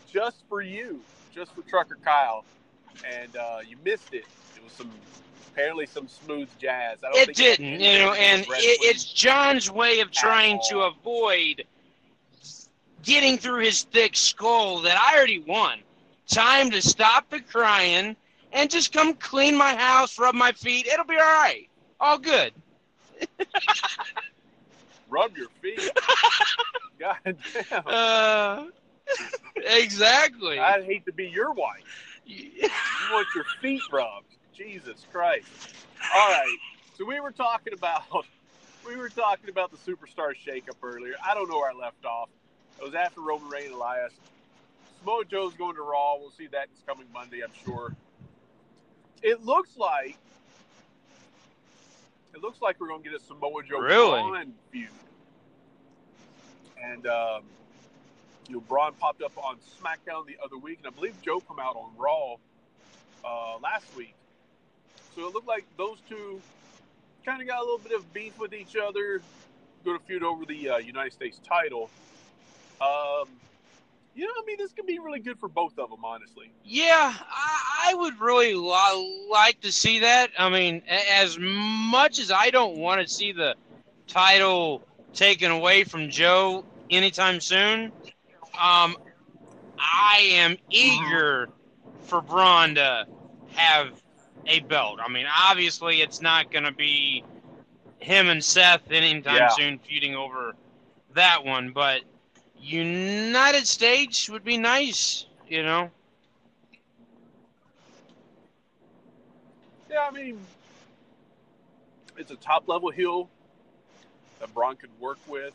just 0.10 0.38
for 0.48 0.62
you, 0.62 1.02
just 1.34 1.54
for 1.54 1.62
Trucker 1.64 1.98
Kyle, 2.06 2.46
and 3.06 3.36
uh, 3.36 3.60
you 3.68 3.76
missed 3.84 4.14
it. 4.14 4.24
It 4.56 4.64
was 4.64 4.72
some 4.72 4.90
apparently 5.56 5.86
some 5.86 6.08
smooth 6.08 6.50
jazz. 6.60 7.00
I 7.04 7.12
don't 7.12 7.18
It 7.18 7.26
think 7.28 7.38
didn't, 7.38 7.80
you 7.80 8.00
know, 8.00 8.14
to 8.14 8.20
do 8.20 8.20
with 8.20 8.20
and 8.20 8.42
it, 8.42 8.80
it's 8.82 9.06
John's 9.06 9.72
way 9.72 10.02
of 10.02 10.12
trying 10.12 10.60
to 10.70 10.82
avoid 10.82 11.64
getting 13.04 13.38
through 13.38 13.62
his 13.62 13.84
thick 13.84 14.16
skull 14.16 14.82
that 14.82 14.98
I 15.00 15.16
already 15.16 15.40
won. 15.40 15.80
Time 16.28 16.72
to 16.72 16.82
stop 16.82 17.30
the 17.30 17.40
crying 17.40 18.16
and 18.52 18.70
just 18.70 18.92
come 18.92 19.14
clean 19.14 19.56
my 19.56 19.76
house, 19.76 20.20
rub 20.20 20.36
my 20.36 20.52
feet. 20.52 20.88
It'll 20.88 21.06
be 21.06 21.16
all 21.16 21.22
right. 21.22 21.70
All 22.00 22.18
good. 22.18 22.52
rub 25.10 25.38
your 25.38 25.50
feet. 25.62 25.90
God 27.00 27.38
damn. 27.54 27.84
Uh, 27.86 28.66
exactly. 29.58 30.60
I'd 30.60 30.84
hate 30.84 31.06
to 31.06 31.14
be 31.14 31.28
your 31.28 31.54
wife. 31.54 31.84
You 32.28 33.14
want 33.14 33.28
your 33.36 33.46
feet 33.62 33.82
rubbed. 33.92 34.35
Jesus 34.56 35.06
Christ. 35.12 35.48
All 36.14 36.32
right. 36.32 36.58
So 36.98 37.06
we 37.06 37.20
were 37.20 37.32
talking 37.32 37.74
about 37.74 38.04
we 38.86 38.96
were 38.96 39.10
talking 39.10 39.50
about 39.50 39.72
the 39.72 39.78
superstar 39.78 40.34
shakeup 40.36 40.78
earlier. 40.84 41.16
I 41.26 41.34
don't 41.34 41.50
know 41.50 41.58
where 41.58 41.72
I 41.72 41.74
left 41.74 42.06
off. 42.06 42.30
It 42.80 42.84
was 42.84 42.94
after 42.94 43.22
Roman 43.22 43.50
Reigns 43.50 43.68
and 43.68 43.76
Elias. 43.76 44.14
Samoa 45.00 45.26
Joe's 45.26 45.54
going 45.54 45.76
to 45.76 45.82
Raw. 45.82 46.18
We'll 46.18 46.32
see 46.32 46.48
that 46.48 46.70
this 46.70 46.82
coming 46.86 47.08
Monday, 47.14 47.42
I'm 47.44 47.52
sure. 47.64 47.96
It 49.22 49.44
looks 49.44 49.76
like 49.78 50.18
it 52.34 52.42
looks 52.42 52.62
like 52.62 52.80
we're 52.80 52.88
going 52.90 53.04
to 53.04 53.10
get 53.10 53.20
a 53.20 53.24
Samoa 53.24 53.64
Joe 53.64 53.80
Really? 53.80 54.22
Braun 54.22 54.54
feud. 54.72 54.90
And 56.84 57.08
um, 57.08 57.44
you 58.48 58.56
know, 58.56 58.62
Braun 58.62 58.94
popped 59.00 59.22
up 59.22 59.38
on 59.38 59.58
SmackDown 59.82 60.28
the 60.28 60.38
other 60.44 60.58
week, 60.58 60.80
and 60.80 60.88
I 60.88 60.92
believe 60.92 61.20
Joe 61.22 61.40
come 61.40 61.60
out 61.60 61.76
on 61.76 61.92
Raw 61.98 62.36
uh, 63.24 63.58
last 63.60 63.86
week. 63.96 64.16
So 65.16 65.26
it 65.28 65.34
looked 65.34 65.48
like 65.48 65.66
those 65.78 65.98
two 66.10 66.42
kind 67.26 67.42
of 67.42 67.48
got 67.48 67.60
a 67.60 67.64
little 67.64 67.80
bit 67.80 67.94
of 67.98 68.14
beef 68.14 68.34
with 68.38 68.54
each 68.54 68.76
other, 68.76 69.22
going 69.86 69.98
to 69.98 70.06
feud 70.06 70.24
over 70.24 70.46
the 70.46 70.70
uh, 70.70 70.78
United 70.78 71.14
States 71.14 71.40
title. 71.48 71.90
Um, 72.82 73.28
you 74.14 74.26
know, 74.26 74.32
I 74.32 74.46
mean, 74.46 74.58
this 74.58 74.74
could 74.74 74.86
be 74.86 75.00
really 75.00 75.20
good 75.20 75.40
for 75.40 75.48
both 75.48 75.78
of 75.80 75.90
them, 75.90 76.04
honestly. 76.04 76.52
Yeah, 76.64 77.14
I, 77.18 77.92
I 77.92 77.94
would 77.96 78.20
really 78.20 78.56
lo- 78.56 79.30
like 79.32 79.62
to 79.62 79.72
see 79.72 80.00
that. 80.00 80.32
I 80.38 80.50
mean, 80.50 80.82
as 81.12 81.38
much 81.40 82.20
as 82.20 82.32
I 82.32 82.50
don't 82.50 82.78
want 82.78 83.02
to 83.02 83.08
see 83.08 83.32
the 83.32 83.56
title 84.08 84.82
taken 85.14 85.52
away 85.52 85.84
from 85.86 86.10
Joe 86.10 86.66
anytime 86.90 87.40
soon, 87.40 87.92
um, 88.60 88.96
I 89.78 90.30
am 90.34 90.58
eager 90.70 91.50
for 92.02 92.22
Braun 92.22 92.76
to 92.76 93.06
have 93.56 93.90
a 94.48 94.60
belt. 94.62 95.00
I 95.04 95.10
mean, 95.10 95.26
obviously, 95.50 96.02
it's 96.02 96.22
not 96.22 96.52
going 96.52 96.66
to 96.66 96.72
be 96.72 97.24
him 98.00 98.30
and 98.30 98.44
Seth 98.44 98.92
anytime 98.92 99.48
Yeah. 99.48 99.50
soon 99.50 99.80
feuding 99.80 100.16
over 100.16 100.56
that 101.14 101.46
one, 101.46 101.72
but 101.72 102.02
United 102.58 103.68
States 103.68 104.30
would 104.30 104.44
be 104.44 104.58
nice, 104.58 105.26
you 105.48 105.64
know. 105.64 105.92
Yeah, 109.90 110.08
I 110.08 110.12
mean, 110.12 110.48
it's 112.18 112.32
a 112.32 112.36
top 112.36 112.68
level 112.68 112.92
heel 112.92 113.30
that 114.40 114.54
Braun 114.54 114.76
could 114.78 114.98
work 115.00 115.20
with. 115.28 115.54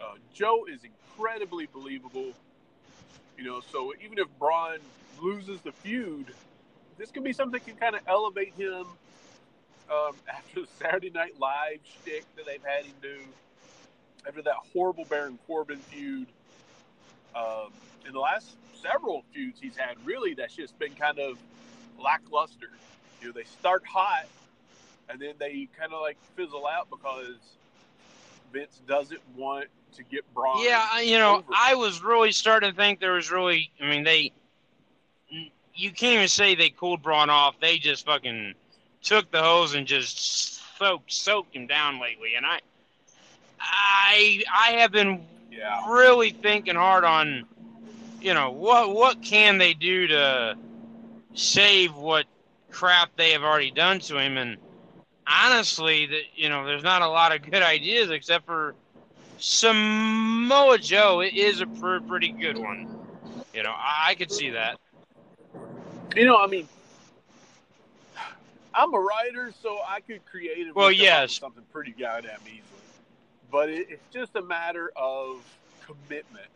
Uh, 0.00 0.14
Joe 0.32 0.64
is 0.70 0.80
incredibly 0.84 1.66
believable. 1.66 2.34
You 3.36 3.44
know, 3.44 3.60
so 3.60 3.92
even 4.02 4.18
if 4.18 4.26
Braun 4.38 4.78
loses 5.20 5.60
the 5.62 5.72
feud, 5.72 6.34
this 6.98 7.10
could 7.10 7.24
be 7.24 7.32
something 7.32 7.60
that 7.60 7.66
can 7.66 7.76
kind 7.76 7.94
of 7.94 8.02
elevate 8.06 8.54
him 8.54 8.84
um, 9.90 10.14
after 10.28 10.62
the 10.62 10.68
Saturday 10.78 11.10
Night 11.10 11.38
Live 11.38 11.78
shtick 11.84 12.24
that 12.36 12.46
they've 12.46 12.64
had 12.64 12.84
him 12.84 12.94
do, 13.00 13.18
after 14.26 14.42
that 14.42 14.56
horrible 14.72 15.04
Baron 15.04 15.38
Corbin 15.46 15.78
feud. 15.78 16.26
Um, 17.34 17.70
in 18.06 18.12
the 18.12 18.20
last 18.20 18.56
several 18.82 19.24
feuds 19.32 19.60
he's 19.60 19.76
had, 19.76 19.96
really, 20.04 20.34
that's 20.34 20.54
just 20.54 20.78
been 20.78 20.94
kind 20.94 21.18
of 21.18 21.38
lackluster. 22.02 22.70
You 23.20 23.28
know, 23.28 23.32
they 23.32 23.44
start 23.44 23.84
hot 23.86 24.26
and 25.08 25.20
then 25.20 25.34
they 25.38 25.68
kind 25.78 25.92
of 25.92 26.00
like 26.00 26.16
fizzle 26.36 26.66
out 26.66 26.88
because 26.90 27.36
Vince 28.52 28.80
doesn't 28.86 29.20
want 29.36 29.66
to 29.96 30.02
get 30.04 30.22
Braun. 30.34 30.62
Yeah, 30.64 31.00
you 31.00 31.18
know, 31.18 31.36
over. 31.36 31.52
I 31.54 31.74
was 31.74 32.02
really 32.02 32.32
starting 32.32 32.70
to 32.70 32.76
think 32.76 33.00
there 33.00 33.12
was 33.12 33.30
really. 33.30 33.70
I 33.80 33.88
mean, 33.88 34.04
they. 34.04 34.32
You 35.78 35.92
can't 35.92 36.14
even 36.16 36.28
say 36.28 36.54
they 36.54 36.70
cooled 36.70 37.02
Braun 37.02 37.30
off. 37.30 37.60
They 37.60 37.78
just 37.78 38.04
fucking 38.06 38.54
took 39.02 39.30
the 39.30 39.42
hose 39.42 39.74
and 39.74 39.86
just 39.86 40.78
soaked 40.78 41.12
soaked 41.12 41.54
him 41.56 41.66
down 41.66 42.00
lately. 42.00 42.34
And 42.36 42.46
I, 42.46 42.60
I, 43.60 44.42
I 44.54 44.70
have 44.72 44.92
been 44.92 45.26
Yeah. 45.50 45.76
really 45.88 46.30
thinking 46.30 46.76
hard 46.76 47.04
on, 47.04 47.44
you 48.20 48.34
know, 48.34 48.50
what 48.52 48.90
what 48.94 49.22
can 49.22 49.58
they 49.58 49.74
do 49.74 50.08
to 50.08 50.56
save 51.34 51.94
what 51.94 52.26
crap 52.70 53.10
they 53.16 53.32
have 53.32 53.42
already 53.44 53.70
done 53.70 54.00
to 54.00 54.18
him. 54.18 54.36
And 54.38 54.58
honestly, 55.26 56.06
that 56.06 56.22
you 56.34 56.48
know, 56.48 56.66
there's 56.66 56.84
not 56.84 57.02
a 57.02 57.08
lot 57.08 57.34
of 57.34 57.42
good 57.50 57.62
ideas 57.76 58.10
except 58.10 58.46
for 58.46 58.76
Samoa 59.38 60.78
Joe 60.78 61.20
is 61.22 61.60
a 61.60 61.66
pr- 61.66 61.98
pretty 62.06 62.34
good 62.40 62.56
one. 62.56 62.86
You 63.52 63.62
know, 63.62 63.70
I, 63.72 64.10
I 64.10 64.14
could 64.14 64.30
see 64.32 64.50
that. 64.50 64.78
You 66.16 66.24
know, 66.24 66.36
I 66.38 66.46
mean, 66.46 66.68
I'm 68.74 68.94
a 68.94 68.98
writer, 68.98 69.52
so 69.62 69.78
I 69.86 70.00
could 70.00 70.24
creatively 70.26 70.72
Well, 70.74 70.86
come 70.86 70.86
up 70.86 70.90
with 70.90 70.98
yes. 71.00 71.38
something 71.38 71.64
pretty 71.72 71.92
goddamn 71.92 72.40
easily. 72.46 72.62
But 73.50 73.68
it, 73.70 73.88
it's 73.90 74.12
just 74.12 74.36
a 74.36 74.42
matter 74.42 74.90
of 74.96 75.44
commitment, 75.86 76.46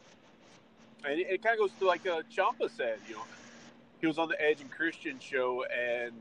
and 1.04 1.20
it, 1.20 1.26
it 1.30 1.42
kind 1.42 1.54
of 1.54 1.60
goes 1.60 1.78
to 1.80 1.86
like 1.86 2.06
uh, 2.06 2.22
Ciampa 2.34 2.70
said. 2.76 2.98
You 3.08 3.16
know, 3.16 3.24
he 4.00 4.06
was 4.06 4.18
on 4.18 4.28
the 4.28 4.40
Edge 4.40 4.60
and 4.60 4.70
Christian 4.70 5.18
show, 5.18 5.64
and 5.64 6.12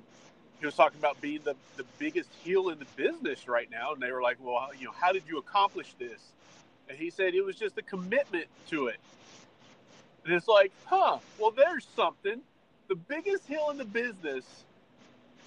he 0.59 0.65
was 0.65 0.75
talking 0.75 0.99
about 0.99 1.19
being 1.21 1.41
the 1.43 1.55
the 1.77 1.85
biggest 1.99 2.29
heel 2.43 2.69
in 2.69 2.79
the 2.79 2.85
business 2.95 3.47
right 3.47 3.69
now. 3.69 3.93
And 3.93 4.01
they 4.01 4.11
were 4.11 4.21
like, 4.21 4.37
"Well, 4.39 4.69
you 4.77 4.85
know, 4.85 4.93
how 4.99 5.11
did 5.11 5.23
you 5.27 5.37
accomplish 5.39 5.93
this?" 5.99 6.21
And 6.89 6.97
he 6.97 7.09
said 7.09 7.33
it 7.35 7.43
was 7.43 7.55
just 7.57 7.77
a 7.77 7.81
commitment 7.81 8.47
to 8.69 8.87
it. 8.87 8.97
And 10.25 10.33
it's 10.33 10.47
like, 10.47 10.71
huh? 10.85 11.19
Well, 11.37 11.51
there's 11.51 11.87
something. 11.95 12.41
The 12.91 12.97
biggest 12.97 13.47
heel 13.47 13.69
in 13.69 13.77
the 13.77 13.85
business 13.85 14.43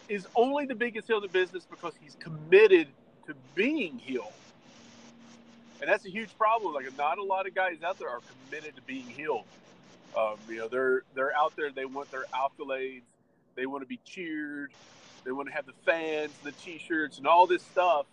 is 0.08 0.26
only 0.34 0.64
the 0.64 0.74
biggest 0.74 1.08
heel 1.08 1.18
in 1.18 1.22
the 1.24 1.28
business 1.28 1.66
because 1.68 1.92
he's 2.00 2.14
committed 2.14 2.88
to 3.26 3.34
being 3.54 3.98
heel. 3.98 4.32
And 5.82 5.90
that's 5.90 6.06
a 6.06 6.10
huge 6.10 6.30
problem. 6.38 6.72
Like, 6.72 6.86
not 6.96 7.18
a 7.18 7.22
lot 7.22 7.46
of 7.46 7.54
guys 7.54 7.82
out 7.82 7.98
there 7.98 8.08
are 8.08 8.22
committed 8.48 8.76
to 8.76 8.82
being 8.86 9.04
heel. 9.04 9.44
Um, 10.16 10.36
you 10.48 10.56
know, 10.56 10.68
they're 10.68 11.02
they're 11.14 11.36
out 11.36 11.54
there. 11.54 11.70
They 11.70 11.84
want 11.84 12.10
their 12.10 12.24
accolades. 12.32 13.02
They 13.56 13.66
want 13.66 13.82
to 13.82 13.86
be 13.86 14.00
cheered. 14.06 14.72
They 15.26 15.30
want 15.30 15.48
to 15.48 15.54
have 15.54 15.66
the 15.66 15.74
fans, 15.84 16.32
the 16.44 16.52
T-shirts, 16.52 17.18
and 17.18 17.26
all 17.26 17.46
this 17.46 17.60
stuff. 17.62 18.06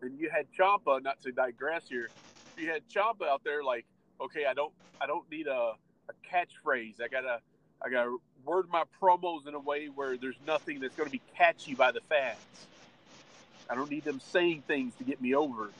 And 0.00 0.18
you 0.18 0.30
had 0.30 0.46
Ciampa. 0.58 1.02
Not 1.02 1.20
to 1.24 1.32
digress 1.32 1.90
here, 1.90 2.08
you 2.56 2.70
had 2.70 2.88
Ciampa 2.88 3.28
out 3.28 3.44
there. 3.44 3.62
Like, 3.62 3.84
okay, 4.18 4.46
I 4.46 4.54
don't 4.54 4.72
I 4.98 5.06
don't 5.06 5.30
need 5.30 5.46
a, 5.46 5.74
a 6.08 6.14
catchphrase. 6.26 7.02
I 7.02 7.08
gotta 7.08 7.40
I 7.82 7.88
gotta 7.88 8.16
word 8.44 8.66
my 8.70 8.84
promos 9.00 9.46
in 9.46 9.54
a 9.54 9.58
way 9.58 9.86
where 9.86 10.16
there's 10.16 10.38
nothing 10.46 10.80
that's 10.80 10.94
going 10.94 11.06
to 11.06 11.12
be 11.12 11.20
catchy 11.36 11.74
by 11.74 11.92
the 11.92 12.00
fans. 12.08 12.38
I 13.68 13.74
don't 13.74 13.90
need 13.90 14.04
them 14.04 14.20
saying 14.32 14.64
things 14.66 14.94
to 14.96 15.04
get 15.04 15.20
me 15.20 15.34
over. 15.34 15.70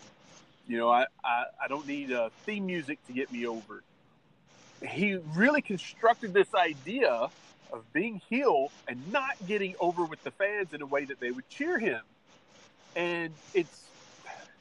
You 0.68 0.78
know, 0.78 0.88
I, 0.88 1.06
I, 1.24 1.44
I 1.64 1.68
don't 1.68 1.86
need 1.86 2.12
uh, 2.12 2.30
theme 2.46 2.66
music 2.66 3.04
to 3.06 3.12
get 3.12 3.32
me 3.32 3.46
over. 3.46 3.82
He 4.86 5.16
really 5.34 5.62
constructed 5.62 6.32
this 6.32 6.54
idea 6.54 7.28
of 7.72 7.92
being 7.92 8.20
heel 8.28 8.70
and 8.86 9.12
not 9.12 9.34
getting 9.46 9.74
over 9.80 10.04
with 10.04 10.22
the 10.22 10.30
fans 10.30 10.72
in 10.72 10.82
a 10.82 10.86
way 10.86 11.04
that 11.04 11.20
they 11.20 11.30
would 11.30 11.48
cheer 11.48 11.78
him. 11.78 12.00
And 12.94 13.32
it's 13.54 13.84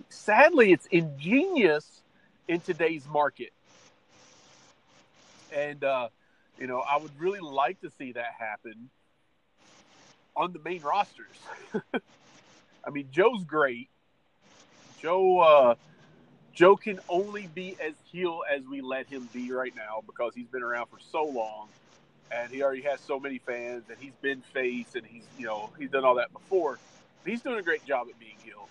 sadly, 0.09 0.71
it's 0.71 0.87
ingenious 0.87 2.01
in 2.47 2.61
today's 2.61 3.07
market. 3.07 3.51
And, 5.51 5.83
uh, 5.83 6.09
you 6.59 6.67
know, 6.67 6.79
I 6.79 6.97
would 6.97 7.17
really 7.19 7.39
like 7.39 7.79
to 7.81 7.89
see 7.89 8.11
that 8.13 8.33
happen 8.37 8.89
on 10.35 10.53
the 10.53 10.59
main 10.59 10.81
rosters. 10.81 11.27
I 12.83 12.89
mean, 12.91 13.07
Joe's 13.11 13.43
great. 13.43 13.89
Joe, 15.01 15.39
uh, 15.39 15.75
Joe 16.53 16.75
can 16.75 16.99
only 17.07 17.47
be 17.47 17.77
as 17.81 17.93
heel 18.11 18.41
as 18.53 18.61
we 18.69 18.81
let 18.81 19.07
him 19.07 19.29
be 19.33 19.51
right 19.51 19.73
now 19.75 20.03
because 20.05 20.33
he's 20.35 20.47
been 20.47 20.63
around 20.63 20.87
for 20.87 20.99
so 21.11 21.23
long, 21.23 21.69
and 22.31 22.51
he 22.51 22.61
already 22.61 22.81
has 22.81 22.99
so 22.99 23.19
many 23.19 23.37
fans, 23.37 23.83
and 23.89 23.97
he's 23.99 24.15
been 24.21 24.41
face, 24.53 24.95
and 24.95 25.05
he's 25.05 25.23
you 25.37 25.45
know 25.45 25.69
he's 25.77 25.89
done 25.89 26.03
all 26.03 26.15
that 26.15 26.33
before. 26.33 26.77
He's 27.25 27.41
doing 27.41 27.59
a 27.59 27.61
great 27.61 27.85
job 27.85 28.07
at 28.09 28.19
being 28.19 28.35
heel. 28.43 28.67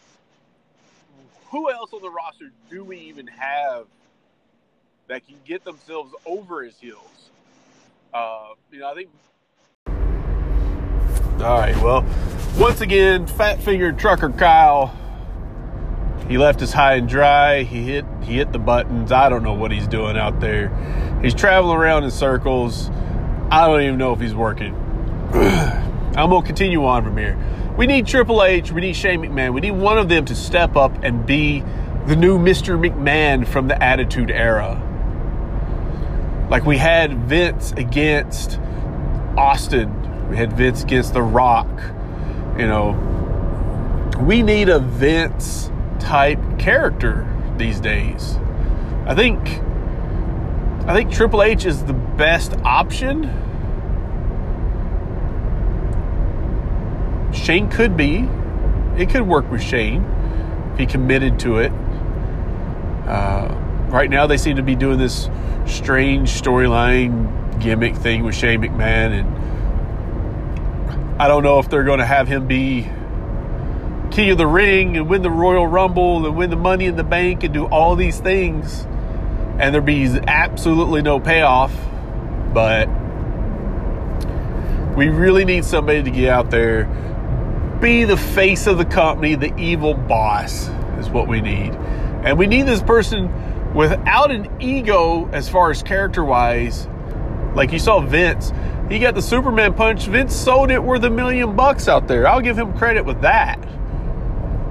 Who 1.51 1.71
else 1.71 1.93
on 1.95 2.03
the 2.03 2.11
roster 2.11 2.51
do 2.71 2.85
we 2.85 2.99
even 2.99 3.27
have 3.27 3.87
that 5.09 5.27
can 5.27 5.37
get 5.47 5.65
themselves 5.65 6.13
over 6.27 6.63
as 6.63 6.79
heels? 6.79 7.18
Uh, 8.13 8.49
you 8.71 8.81
know, 8.81 8.91
I 8.91 8.95
think. 8.95 9.09
All 11.43 11.59
right. 11.59 11.77
Well, 11.83 12.05
once 12.59 12.81
again, 12.81 13.27
fat 13.27 13.63
fingered 13.63 13.99
trucker 13.99 14.31
Kyle. 14.31 14.95
He 16.29 16.37
left 16.37 16.61
us 16.61 16.73
high 16.73 16.95
and 16.95 17.09
dry. 17.09 17.63
He 17.63 17.83
hit 17.83 18.05
he 18.23 18.35
hit 18.35 18.53
the 18.53 18.59
buttons. 18.59 19.13
I 19.13 19.29
don't 19.29 19.43
know 19.43 19.55
what 19.55 19.71
he's 19.71 19.87
doing 19.87 20.17
out 20.17 20.41
there. 20.41 20.69
He's 21.23 21.35
traveling 21.35 21.77
around 21.77 22.05
in 22.05 22.11
circles. 22.11 22.91
I 23.51 23.67
don't 23.67 23.81
even 23.83 23.99
know 23.99 24.13
if 24.13 24.21
he's 24.21 24.35
working. 24.35 24.75
I'm 25.33 26.31
gonna 26.31 26.45
continue 26.45 26.85
on 26.85 27.05
from 27.05 27.17
here. 27.17 27.39
We 27.79 27.87
need 27.87 28.07
Triple 28.07 28.43
H. 28.43 28.73
We 28.73 28.81
need 28.81 28.97
Shane 28.97 29.21
McMahon. 29.21 29.55
We 29.55 29.61
need 29.61 29.71
one 29.71 29.99
of 29.99 30.09
them 30.09 30.25
to 30.25 30.35
step 30.35 30.77
up 30.77 30.93
and 31.03 31.25
be 31.25 31.63
the 32.07 32.17
new 32.17 32.39
Mr. 32.39 32.79
McMahon 32.79 33.47
from 33.47 33.69
the 33.69 33.81
Attitude 33.81 34.31
Era. 34.31 34.83
Like 36.51 36.65
we 36.65 36.79
had 36.79 37.15
Vince 37.25 37.73
against 37.73 38.59
Austin. 39.37 40.29
We 40.31 40.37
had 40.37 40.53
Vince 40.55 40.83
against 40.83 41.13
The 41.13 41.23
Rock. 41.23 41.69
You 42.59 42.67
know, 42.67 44.13
we 44.21 44.43
need 44.43 44.69
a 44.69 44.79
Vince 44.79 45.71
type 46.01 46.41
character 46.59 47.27
these 47.59 47.81
days. 47.81 48.37
I 49.07 49.15
think 49.15 49.61
I 50.89 50.95
think 50.95 51.13
Triple 51.13 51.43
H 51.43 51.67
is 51.67 51.85
the 51.85 51.93
best 51.93 52.55
option. 52.65 53.25
Shane 57.35 57.69
could 57.69 57.95
be. 57.95 58.27
It 58.97 59.11
could 59.11 59.23
work 59.23 59.51
with 59.51 59.63
Shane 59.63 60.03
if 60.73 60.79
he 60.79 60.87
committed 60.87 61.39
to 61.41 61.59
it. 61.59 61.73
Uh, 63.07 63.55
right 63.89 64.11
now, 64.11 64.27
they 64.27 64.37
seem 64.37 64.57
to 64.57 64.63
be 64.63 64.75
doing 64.75 64.99
this 64.99 65.29
strange 65.67 66.31
storyline 66.31 67.61
gimmick 67.61 67.97
thing 67.97 68.25
with 68.25 68.35
Shane 68.35 68.63
McMahon, 68.63 69.21
and 69.21 71.21
I 71.21 71.29
don't 71.29 71.43
know 71.43 71.59
if 71.59 71.69
they're 71.69 71.85
going 71.85 71.99
to 71.99 72.07
have 72.07 72.29
him 72.29 72.47
be 72.47 72.89
King 74.11 74.31
of 74.31 74.39
the 74.39 74.47
Ring 74.47 74.97
and 74.97 75.09
win 75.09 75.23
the 75.23 75.31
Royal 75.31 75.67
Rumble 75.67 76.25
and 76.25 76.37
win 76.37 76.51
the 76.51 76.57
Money 76.57 76.87
in 76.87 76.97
the 76.97 77.05
Bank 77.05 77.45
and 77.45 77.53
do 77.53 77.67
all 77.67 77.97
these 77.97 78.21
things, 78.21 78.87
and 79.59 79.75
there 79.75 79.81
be 79.81 80.07
absolutely 80.27 81.03
no 81.03 81.21
payoff. 81.21 81.73
But 82.53 82.89
we 84.97 85.09
really 85.09 85.45
need 85.45 85.65
somebody 85.65 86.03
to 86.03 86.11
get 86.11 86.31
out 86.31 86.51
there, 86.51 86.85
be 87.81 88.05
the 88.05 88.17
face 88.17 88.67
of 88.67 88.79
the 88.79 88.85
company, 88.85 89.35
the 89.35 89.55
evil 89.57 89.95
boss 89.95 90.69
is 90.99 91.09
what 91.09 91.29
we 91.29 91.41
need. 91.41 91.75
And 92.25 92.39
we 92.39 92.47
need 92.47 92.63
this 92.63 92.83
person 92.83 93.29
without 93.75 94.31
an 94.31 94.49
ego 94.61 95.29
as 95.33 95.49
far 95.49 95.71
as 95.71 95.83
character 95.83 96.25
wise. 96.25 96.89
Like 97.55 97.73
you 97.73 97.79
saw 97.79 98.01
Vince, 98.01 98.53
he 98.89 98.99
got 98.99 99.15
the 99.15 99.23
Superman 99.23 99.75
punch. 99.75 100.07
Vince 100.07 100.35
sold 100.35 100.71
it 100.71 100.83
worth 100.83 101.03
a 101.05 101.11
million 101.11 101.57
bucks 101.57 101.89
out 101.89 102.09
there. 102.09 102.27
I'll 102.27 102.41
give 102.41 102.59
him 102.59 102.73
credit 102.77 103.05
with 103.05 103.21
that. 103.23 103.59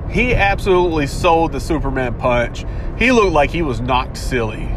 He 0.09 0.33
absolutely 0.33 1.07
sold 1.07 1.51
the 1.51 1.59
Superman 1.59 2.15
punch. 2.15 2.65
He 2.97 3.11
looked 3.11 3.33
like 3.33 3.49
he 3.49 3.61
was 3.61 3.81
knocked 3.81 4.17
silly. 4.17 4.67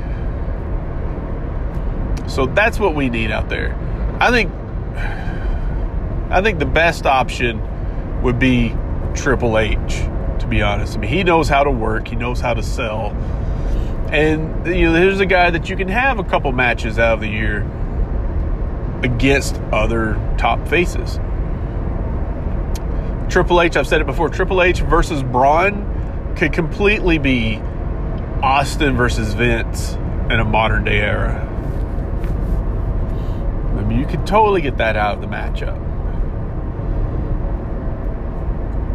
So 2.29 2.47
that's 2.47 2.79
what 2.79 2.95
we 2.95 3.09
need 3.09 3.31
out 3.31 3.49
there. 3.49 3.77
I 4.21 4.31
think 4.31 4.53
I 6.31 6.43
think 6.43 6.59
the 6.61 6.67
best 6.67 7.07
option 7.07 7.61
would 8.23 8.39
be 8.39 8.75
Triple 9.15 9.59
H, 9.59 10.05
to 10.39 10.47
be 10.49 10.63
honest. 10.63 10.97
I 10.97 11.01
mean, 11.01 11.11
he 11.11 11.25
knows 11.25 11.49
how 11.49 11.65
to 11.65 11.71
work, 11.71 12.07
he 12.07 12.17
knows 12.17 12.41
how 12.41 12.55
to 12.55 12.63
sell. 12.63 13.17
And 14.11 14.67
you 14.67 14.87
know, 14.87 14.93
there's 14.93 15.21
a 15.21 15.27
guy 15.27 15.51
that 15.51 15.69
you 15.69 15.77
can 15.77 15.89
have 15.89 16.19
a 16.19 16.25
couple 16.25 16.51
matches 16.53 16.99
out 16.99 17.15
of 17.15 17.21
the 17.21 17.29
year 17.29 17.61
against 19.03 19.57
other 19.73 20.15
top 20.37 20.67
faces. 20.67 21.19
Triple 23.31 23.61
H, 23.61 23.77
I've 23.77 23.87
said 23.87 24.01
it 24.01 24.07
before, 24.07 24.29
Triple 24.29 24.63
H 24.63 24.81
versus 24.81 25.23
Braun 25.23 26.35
could 26.37 26.53
completely 26.53 27.19
be 27.19 27.61
Austin 28.43 28.97
versus 28.97 29.35
Vince 29.35 29.93
in 29.93 30.41
a 30.41 30.45
modern 30.45 30.85
day 30.85 30.99
era. 30.99 31.47
I 33.79 33.83
mean, 33.85 34.01
you 34.01 34.07
could 34.07 34.27
totally 34.27 34.61
get 34.61 34.79
that 34.79 34.97
out 34.97 35.15
of 35.15 35.21
the 35.21 35.29
matchup. 35.29 35.79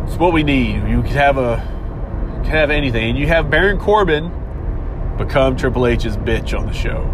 It's 0.07 0.17
what 0.17 0.33
we 0.33 0.43
need. 0.43 0.87
You 0.89 1.01
could 1.01 1.11
have 1.11 1.37
a 1.37 1.57
could 2.43 2.53
have 2.53 2.69
anything. 2.69 3.11
And 3.11 3.17
you 3.17 3.27
have 3.27 3.49
Baron 3.49 3.79
Corbin 3.79 4.31
become 5.17 5.55
Triple 5.55 5.87
H's 5.87 6.17
bitch 6.17 6.57
on 6.57 6.65
the 6.65 6.73
show. 6.73 7.11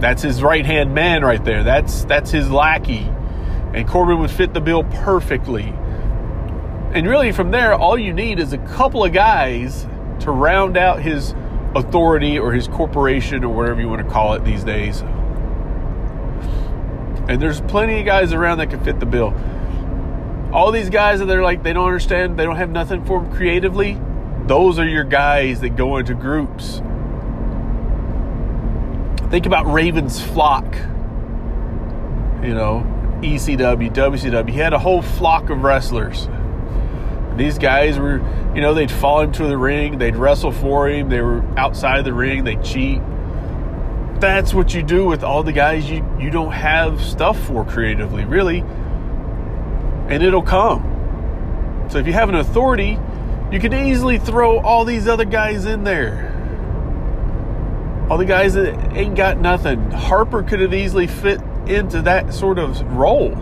That's 0.00 0.22
his 0.22 0.42
right 0.42 0.66
hand 0.66 0.94
man 0.94 1.24
right 1.24 1.42
there. 1.44 1.62
That's 1.64 2.04
that's 2.04 2.30
his 2.30 2.50
lackey. 2.50 3.10
And 3.74 3.88
Corbin 3.88 4.20
would 4.20 4.30
fit 4.30 4.54
the 4.54 4.60
bill 4.60 4.84
perfectly. 4.84 5.72
And 6.94 7.08
really 7.08 7.32
from 7.32 7.50
there, 7.50 7.74
all 7.74 7.98
you 7.98 8.12
need 8.12 8.38
is 8.38 8.52
a 8.52 8.58
couple 8.58 9.04
of 9.04 9.12
guys 9.12 9.86
to 10.20 10.30
round 10.30 10.76
out 10.76 11.02
his 11.02 11.34
authority 11.74 12.38
or 12.38 12.52
his 12.52 12.68
corporation 12.68 13.42
or 13.42 13.54
whatever 13.54 13.80
you 13.80 13.88
want 13.88 14.06
to 14.06 14.08
call 14.08 14.34
it 14.34 14.44
these 14.44 14.62
days. 14.62 15.00
And 17.26 17.40
there's 17.40 17.60
plenty 17.62 17.98
of 17.98 18.06
guys 18.06 18.32
around 18.32 18.58
that 18.58 18.70
can 18.70 18.84
fit 18.84 19.00
the 19.00 19.06
bill. 19.06 19.34
All 20.52 20.70
these 20.70 20.90
guys 20.90 21.18
that 21.18 21.26
they're 21.26 21.42
like, 21.42 21.62
they 21.64 21.72
don't 21.72 21.86
understand, 21.86 22.38
they 22.38 22.44
don't 22.44 22.56
have 22.56 22.70
nothing 22.70 23.04
for 23.04 23.20
them 23.20 23.32
creatively, 23.34 23.98
those 24.46 24.78
are 24.78 24.86
your 24.86 25.04
guys 25.04 25.60
that 25.62 25.70
go 25.70 25.96
into 25.96 26.14
groups. 26.14 26.80
Think 29.30 29.46
about 29.46 29.66
Raven's 29.66 30.20
flock. 30.20 30.64
You 32.42 32.54
know, 32.54 32.86
ECW, 33.22 33.92
WCW. 33.92 34.50
He 34.50 34.58
had 34.58 34.72
a 34.72 34.78
whole 34.78 35.02
flock 35.02 35.50
of 35.50 35.62
wrestlers. 35.62 36.28
These 37.36 37.58
guys 37.58 37.98
were, 37.98 38.18
you 38.54 38.60
know, 38.60 38.74
they'd 38.74 38.90
follow 38.90 39.22
him 39.22 39.32
to 39.32 39.46
the 39.46 39.56
ring, 39.56 39.98
they'd 39.98 40.14
wrestle 40.14 40.52
for 40.52 40.88
him, 40.88 41.08
they 41.08 41.20
were 41.20 41.42
outside 41.58 42.04
the 42.04 42.12
ring, 42.12 42.44
they'd 42.44 42.62
cheat. 42.62 43.00
That's 44.20 44.54
what 44.54 44.72
you 44.72 44.82
do 44.82 45.04
with 45.04 45.24
all 45.24 45.42
the 45.42 45.52
guys 45.52 45.90
you, 45.90 46.06
you 46.20 46.30
don't 46.30 46.52
have 46.52 47.02
stuff 47.02 47.38
for 47.46 47.64
creatively, 47.64 48.24
really. 48.24 48.60
And 50.08 50.22
it'll 50.22 50.42
come. 50.42 51.86
So 51.90 51.98
if 51.98 52.06
you 52.06 52.12
have 52.12 52.28
an 52.28 52.36
authority, 52.36 52.98
you 53.50 53.58
can 53.58 53.72
easily 53.72 54.18
throw 54.18 54.60
all 54.60 54.84
these 54.84 55.08
other 55.08 55.24
guys 55.24 55.64
in 55.64 55.82
there. 55.82 56.33
All 58.10 58.18
the 58.18 58.24
guys 58.24 58.54
that 58.54 58.96
ain't 58.96 59.16
got 59.16 59.38
nothing. 59.38 59.90
Harper 59.90 60.42
could 60.42 60.60
have 60.60 60.74
easily 60.74 61.06
fit 61.06 61.40
into 61.66 62.02
that 62.02 62.34
sort 62.34 62.58
of 62.58 62.80
role 62.92 63.34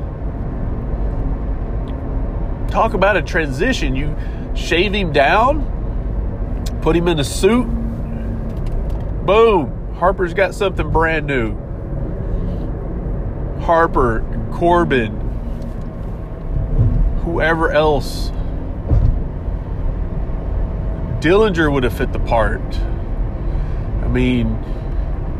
talk 2.72 2.94
about 2.94 3.18
a 3.18 3.22
transition. 3.22 3.94
You 3.94 4.16
shave 4.54 4.94
him 4.94 5.12
down, 5.12 5.60
put 6.80 6.96
him 6.96 7.06
in 7.06 7.20
a 7.20 7.24
suit, 7.24 7.66
boom, 9.26 9.94
Harper's 9.96 10.32
got 10.34 10.54
something 10.54 10.90
brand 10.90 11.26
new. 11.26 11.54
Harper, 13.60 14.24
Corbin, 14.52 15.12
whoever 17.22 17.70
else. 17.70 18.30
Dillinger 21.20 21.72
would 21.72 21.84
have 21.84 21.96
fit 21.96 22.12
the 22.12 22.18
part. 22.20 22.60
Mean, 24.12 24.46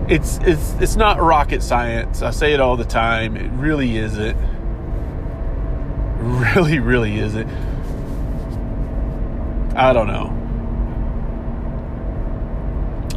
it's 0.09 0.39
it's 0.39 0.73
it's 0.81 0.97
not 0.97 1.21
rocket 1.21 1.63
science. 1.63 2.23
I 2.23 2.31
say 2.31 2.55
it 2.55 2.61
all 2.61 2.77
the 2.77 2.85
time. 2.85 3.37
It 3.37 3.51
really 3.53 3.97
isn't 3.99 4.37
really, 6.23 6.79
really 6.79 7.19
isn't. 7.19 7.49
I 9.75 9.93
don't 9.93 10.07
know. 10.07 10.39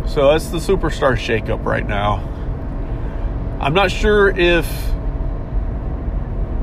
So 0.08 0.32
that's 0.32 0.48
the 0.48 0.58
superstar 0.58 1.13
shakeup 1.13 1.63
right 1.65 1.88
now. 1.88 2.15
I'm 3.62 3.74
not 3.74 3.91
sure 3.91 4.30
if 4.30 4.68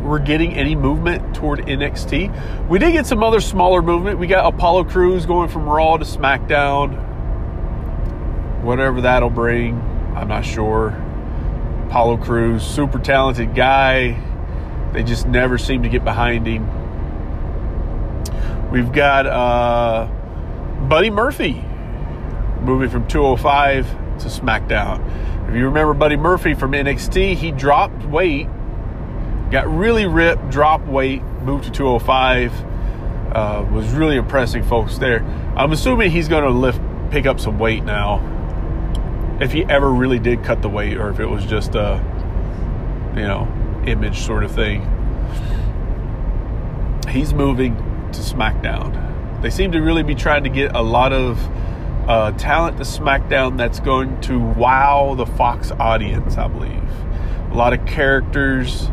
we're 0.02 0.18
getting 0.18 0.54
any 0.54 0.74
movement 0.74 1.36
toward 1.36 1.60
NXT. 1.60 2.68
We 2.68 2.78
did 2.78 2.92
get 2.92 3.06
some 3.06 3.22
other 3.22 3.40
smaller 3.40 3.82
movement. 3.82 4.18
We 4.18 4.26
got 4.26 4.52
Apollo 4.52 4.84
Crews 4.84 5.26
going 5.26 5.48
from 5.48 5.68
Raw 5.68 5.96
to 5.96 6.04
SmackDown. 6.04 7.11
Whatever 8.62 9.02
that'll 9.02 9.30
bring, 9.30 9.80
I'm 10.16 10.28
not 10.28 10.44
sure. 10.44 10.88
Apollo 11.88 12.18
Crews, 12.18 12.62
super 12.62 12.98
talented 12.98 13.54
guy 13.54 14.18
they 14.92 15.02
just 15.02 15.26
never 15.26 15.58
seem 15.58 15.82
to 15.82 15.88
get 15.88 16.04
behind 16.04 16.46
him. 16.46 16.68
We've 18.70 18.92
got 18.92 19.26
uh, 19.26 20.06
Buddy 20.88 21.10
Murphy 21.10 21.64
moving 22.60 22.90
from 22.90 23.08
205 23.08 24.18
to 24.20 24.28
SmackDown. 24.28 25.48
If 25.48 25.56
you 25.56 25.64
remember 25.64 25.94
Buddy 25.94 26.16
Murphy 26.16 26.54
from 26.54 26.72
NXT, 26.72 27.36
he 27.36 27.52
dropped 27.52 28.04
weight, 28.04 28.46
got 29.50 29.66
really 29.68 30.06
ripped, 30.06 30.50
dropped 30.50 30.86
weight, 30.86 31.22
moved 31.42 31.64
to 31.64 31.70
205. 31.70 32.52
Uh, 33.34 33.66
was 33.72 33.88
really 33.92 34.16
impressing 34.16 34.62
folks 34.62 34.98
there. 34.98 35.24
I'm 35.56 35.72
assuming 35.72 36.10
he's 36.10 36.28
going 36.28 36.44
to 36.44 36.50
lift, 36.50 36.80
pick 37.10 37.24
up 37.24 37.40
some 37.40 37.58
weight 37.58 37.82
now. 37.82 38.18
If 39.42 39.52
he 39.52 39.64
ever 39.64 39.92
really 39.92 40.20
did 40.20 40.44
cut 40.44 40.62
the 40.62 40.68
weight, 40.68 40.96
or 40.96 41.10
if 41.10 41.18
it 41.18 41.26
was 41.26 41.44
just 41.44 41.74
a, 41.74 42.00
you 43.16 43.22
know, 43.22 43.48
image 43.86 44.20
sort 44.20 44.44
of 44.44 44.52
thing. 44.52 44.82
He's 47.08 47.34
moving 47.34 47.76
to 48.12 48.20
SmackDown. 48.20 49.42
They 49.42 49.50
seem 49.50 49.72
to 49.72 49.80
really 49.80 50.02
be 50.02 50.14
trying 50.14 50.44
to 50.44 50.50
get 50.50 50.74
a 50.76 50.82
lot 50.82 51.12
of 51.12 51.38
uh, 52.08 52.32
talent 52.32 52.76
to 52.78 52.84
SmackDown 52.84 53.56
that's 53.56 53.80
going 53.80 54.20
to 54.22 54.38
wow 54.38 55.14
the 55.16 55.26
Fox 55.26 55.72
audience, 55.72 56.36
I 56.36 56.48
believe. 56.48 56.82
A 57.50 57.54
lot 57.54 57.72
of 57.72 57.84
characters. 57.86 58.88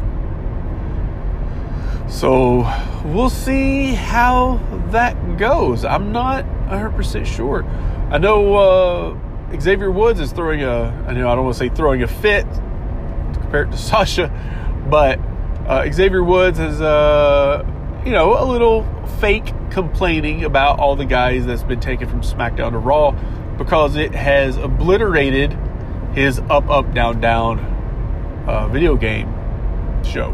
So 2.08 2.68
we'll 3.06 3.30
see 3.30 3.94
how 3.94 4.60
that 4.90 5.38
goes. 5.38 5.86
I'm 5.86 6.12
not 6.12 6.46
100% 6.70 7.26
sure. 7.26 7.64
I 8.12 8.18
know 8.18 8.56
uh, 8.56 9.29
Xavier 9.58 9.92
Woods 9.92 10.20
is 10.20 10.32
throwing 10.32 10.64
a, 10.64 11.06
I 11.08 11.14
know 11.14 11.30
I 11.30 11.36
don't 11.36 11.46
want 11.46 11.56
to 11.56 11.60
say 11.60 11.70
throwing 11.70 12.04
a 12.04 12.08
fit 12.08 12.46
compared 13.34 13.72
to 13.72 13.78
Sasha, 13.90 14.30
but 14.90 15.20
uh, 15.68 15.92
Xavier 15.92 16.24
Woods 16.24 16.60
is, 16.60 16.82
uh, 16.82 17.64
you 18.06 18.12
know, 18.12 18.42
a 18.42 18.46
little 18.46 18.84
fake 19.20 19.54
complaining 19.72 20.46
about 20.46 20.80
all 20.80 20.96
the 20.96 21.06
guys 21.06 21.46
that's 21.46 21.64
been 21.64 21.80
taken 21.80 22.08
from 22.10 22.22
SmackDown 22.22 22.72
to 22.72 22.78
Raw 22.78 23.12
because 23.58 23.96
it 23.96 24.16
has 24.16 24.58
obliterated 24.58 25.58
his 26.14 26.40
up, 26.50 26.70
up, 26.70 26.94
down, 26.94 27.20
down 27.20 27.60
uh, 28.48 28.68
video 28.68 28.96
game 28.96 29.32
show. 30.04 30.32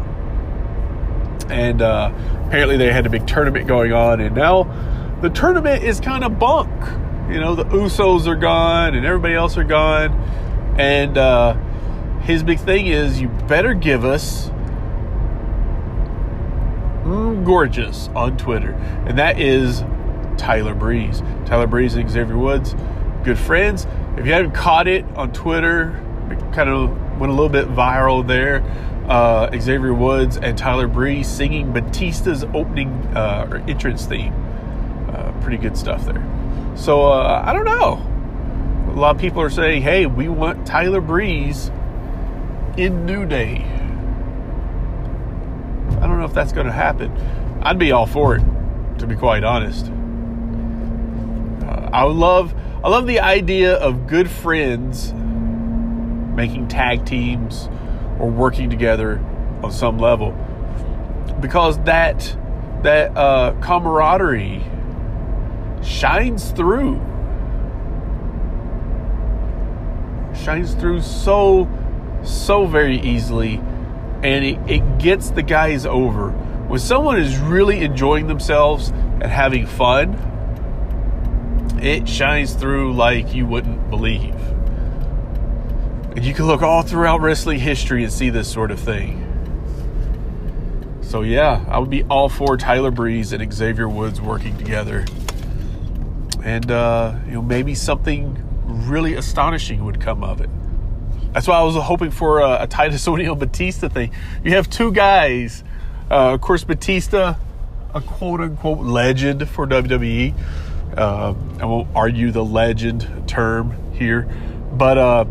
And 1.48 1.82
uh, 1.82 2.12
apparently 2.46 2.76
they 2.76 2.92
had 2.92 3.06
a 3.06 3.10
big 3.10 3.26
tournament 3.26 3.66
going 3.66 3.92
on, 3.92 4.20
and 4.20 4.34
now 4.34 4.64
the 5.20 5.30
tournament 5.30 5.82
is 5.82 6.00
kind 6.00 6.24
of 6.24 6.38
bunk. 6.38 6.72
You 7.28 7.40
know, 7.40 7.56
the 7.56 7.64
Usos 7.64 8.28
are 8.28 8.36
gone, 8.36 8.94
and 8.94 9.04
everybody 9.04 9.34
else 9.34 9.56
are 9.56 9.64
gone, 9.64 10.12
and 10.78 11.18
uh, 11.18 11.54
his 12.20 12.44
big 12.44 12.60
thing 12.60 12.86
is 12.86 13.20
you 13.20 13.28
better 13.28 13.74
give 13.74 14.04
us 14.04 14.48
mm, 17.04 17.44
gorgeous 17.44 18.08
on 18.14 18.36
Twitter, 18.36 18.72
and 19.06 19.18
that 19.18 19.40
is 19.40 19.82
Tyler 20.38 20.74
Breeze. 20.74 21.20
Tyler 21.46 21.66
Breeze 21.66 21.96
and 21.96 22.08
Xavier 22.08 22.38
Woods, 22.38 22.76
good 23.24 23.38
friends. 23.38 23.88
If 24.16 24.24
you 24.24 24.32
haven't 24.32 24.52
caught 24.52 24.86
it 24.86 25.04
on 25.16 25.32
Twitter, 25.32 26.00
it 26.30 26.38
kind 26.54 26.70
of 26.70 26.90
went 27.18 27.32
a 27.32 27.34
little 27.34 27.48
bit 27.48 27.66
viral 27.68 28.24
there. 28.24 28.62
Uh, 29.08 29.50
Xavier 29.58 29.94
Woods 29.94 30.36
and 30.36 30.56
Tyler 30.56 30.86
Breeze 30.86 31.26
singing 31.28 31.72
Batista's 31.72 32.44
opening 32.54 32.90
uh, 33.16 33.48
or 33.50 33.56
entrance 33.68 34.06
theme. 34.06 34.32
Uh, 35.08 35.32
pretty 35.40 35.56
good 35.56 35.76
stuff 35.76 36.04
there. 36.04 36.35
So 36.76 37.10
uh, 37.10 37.42
I 37.44 37.52
don't 37.52 37.64
know. 37.64 38.02
A 38.92 38.96
lot 38.96 39.16
of 39.16 39.20
people 39.20 39.42
are 39.42 39.50
saying, 39.50 39.82
"Hey, 39.82 40.06
we 40.06 40.28
want 40.28 40.66
Tyler 40.66 41.00
Breeze 41.00 41.70
in 42.76 43.06
New 43.06 43.26
Day. 43.26 43.64
I 45.96 46.06
don't 46.06 46.18
know 46.18 46.26
if 46.26 46.34
that's 46.34 46.52
going 46.52 46.66
to 46.66 46.72
happen. 46.72 47.10
I'd 47.62 47.78
be 47.78 47.90
all 47.90 48.06
for 48.06 48.36
it, 48.36 48.44
to 48.98 49.06
be 49.06 49.16
quite 49.16 49.42
honest. 49.42 49.86
Uh, 51.66 51.90
I 51.92 52.04
love, 52.04 52.54
I 52.84 52.88
love 52.88 53.06
the 53.06 53.20
idea 53.20 53.74
of 53.74 54.06
good 54.06 54.30
friends 54.30 55.12
making 56.36 56.68
tag 56.68 57.06
teams 57.06 57.68
or 58.20 58.30
working 58.30 58.68
together 58.70 59.18
on 59.62 59.72
some 59.72 59.98
level, 59.98 60.32
because 61.40 61.78
that 61.84 62.36
that 62.82 63.16
uh, 63.16 63.54
camaraderie 63.62 64.62
shines 65.86 66.50
through, 66.50 66.96
shines 70.34 70.74
through 70.74 71.00
so 71.00 71.68
so 72.22 72.66
very 72.66 73.00
easily 73.00 73.60
and 74.22 74.44
it, 74.44 74.58
it 74.68 74.98
gets 74.98 75.30
the 75.30 75.42
guys 75.42 75.86
over. 75.86 76.30
When 76.30 76.80
someone 76.80 77.18
is 77.18 77.38
really 77.38 77.82
enjoying 77.82 78.26
themselves 78.26 78.88
and 78.88 79.24
having 79.24 79.66
fun, 79.66 80.14
it 81.80 82.08
shines 82.08 82.54
through 82.54 82.94
like 82.94 83.34
you 83.34 83.46
wouldn't 83.46 83.88
believe. 83.90 84.34
And 86.16 86.24
you 86.24 86.34
can 86.34 86.46
look 86.46 86.62
all 86.62 86.82
throughout 86.82 87.20
wrestling 87.20 87.60
history 87.60 88.02
and 88.02 88.12
see 88.12 88.30
this 88.30 88.50
sort 88.50 88.70
of 88.70 88.80
thing. 88.80 89.22
So, 91.02 91.20
yeah, 91.22 91.64
I 91.68 91.78
would 91.78 91.90
be 91.90 92.02
all 92.04 92.28
for 92.28 92.56
Tyler 92.56 92.90
Breeze 92.90 93.32
and 93.32 93.52
Xavier 93.52 93.88
Woods 93.88 94.20
working 94.20 94.56
together. 94.56 95.04
And, 96.46 96.70
uh, 96.70 97.16
you 97.26 97.32
know, 97.32 97.42
maybe 97.42 97.74
something 97.74 98.40
really 98.66 99.14
astonishing 99.14 99.84
would 99.84 100.00
come 100.00 100.22
of 100.22 100.40
it. 100.40 100.48
That's 101.32 101.48
why 101.48 101.56
I 101.56 101.64
was 101.64 101.74
hoping 101.74 102.12
for 102.12 102.38
a, 102.38 102.62
a 102.62 102.66
Titus 102.68 103.06
O'Neil 103.08 103.34
Batista 103.34 103.88
thing. 103.88 104.12
You 104.44 104.52
have 104.52 104.70
two 104.70 104.92
guys. 104.92 105.64
Uh, 106.08 106.34
of 106.34 106.40
course, 106.40 106.62
Batista, 106.62 107.34
a 107.92 108.00
quote 108.00 108.40
unquote 108.40 108.78
legend 108.78 109.48
for 109.48 109.66
WWE. 109.66 110.34
Uh, 110.96 111.34
I 111.60 111.64
won't 111.64 111.88
argue 111.96 112.30
the 112.30 112.44
legend 112.44 113.24
term 113.26 113.92
here, 113.92 114.22
but 114.72 114.96
uh, 114.96 115.24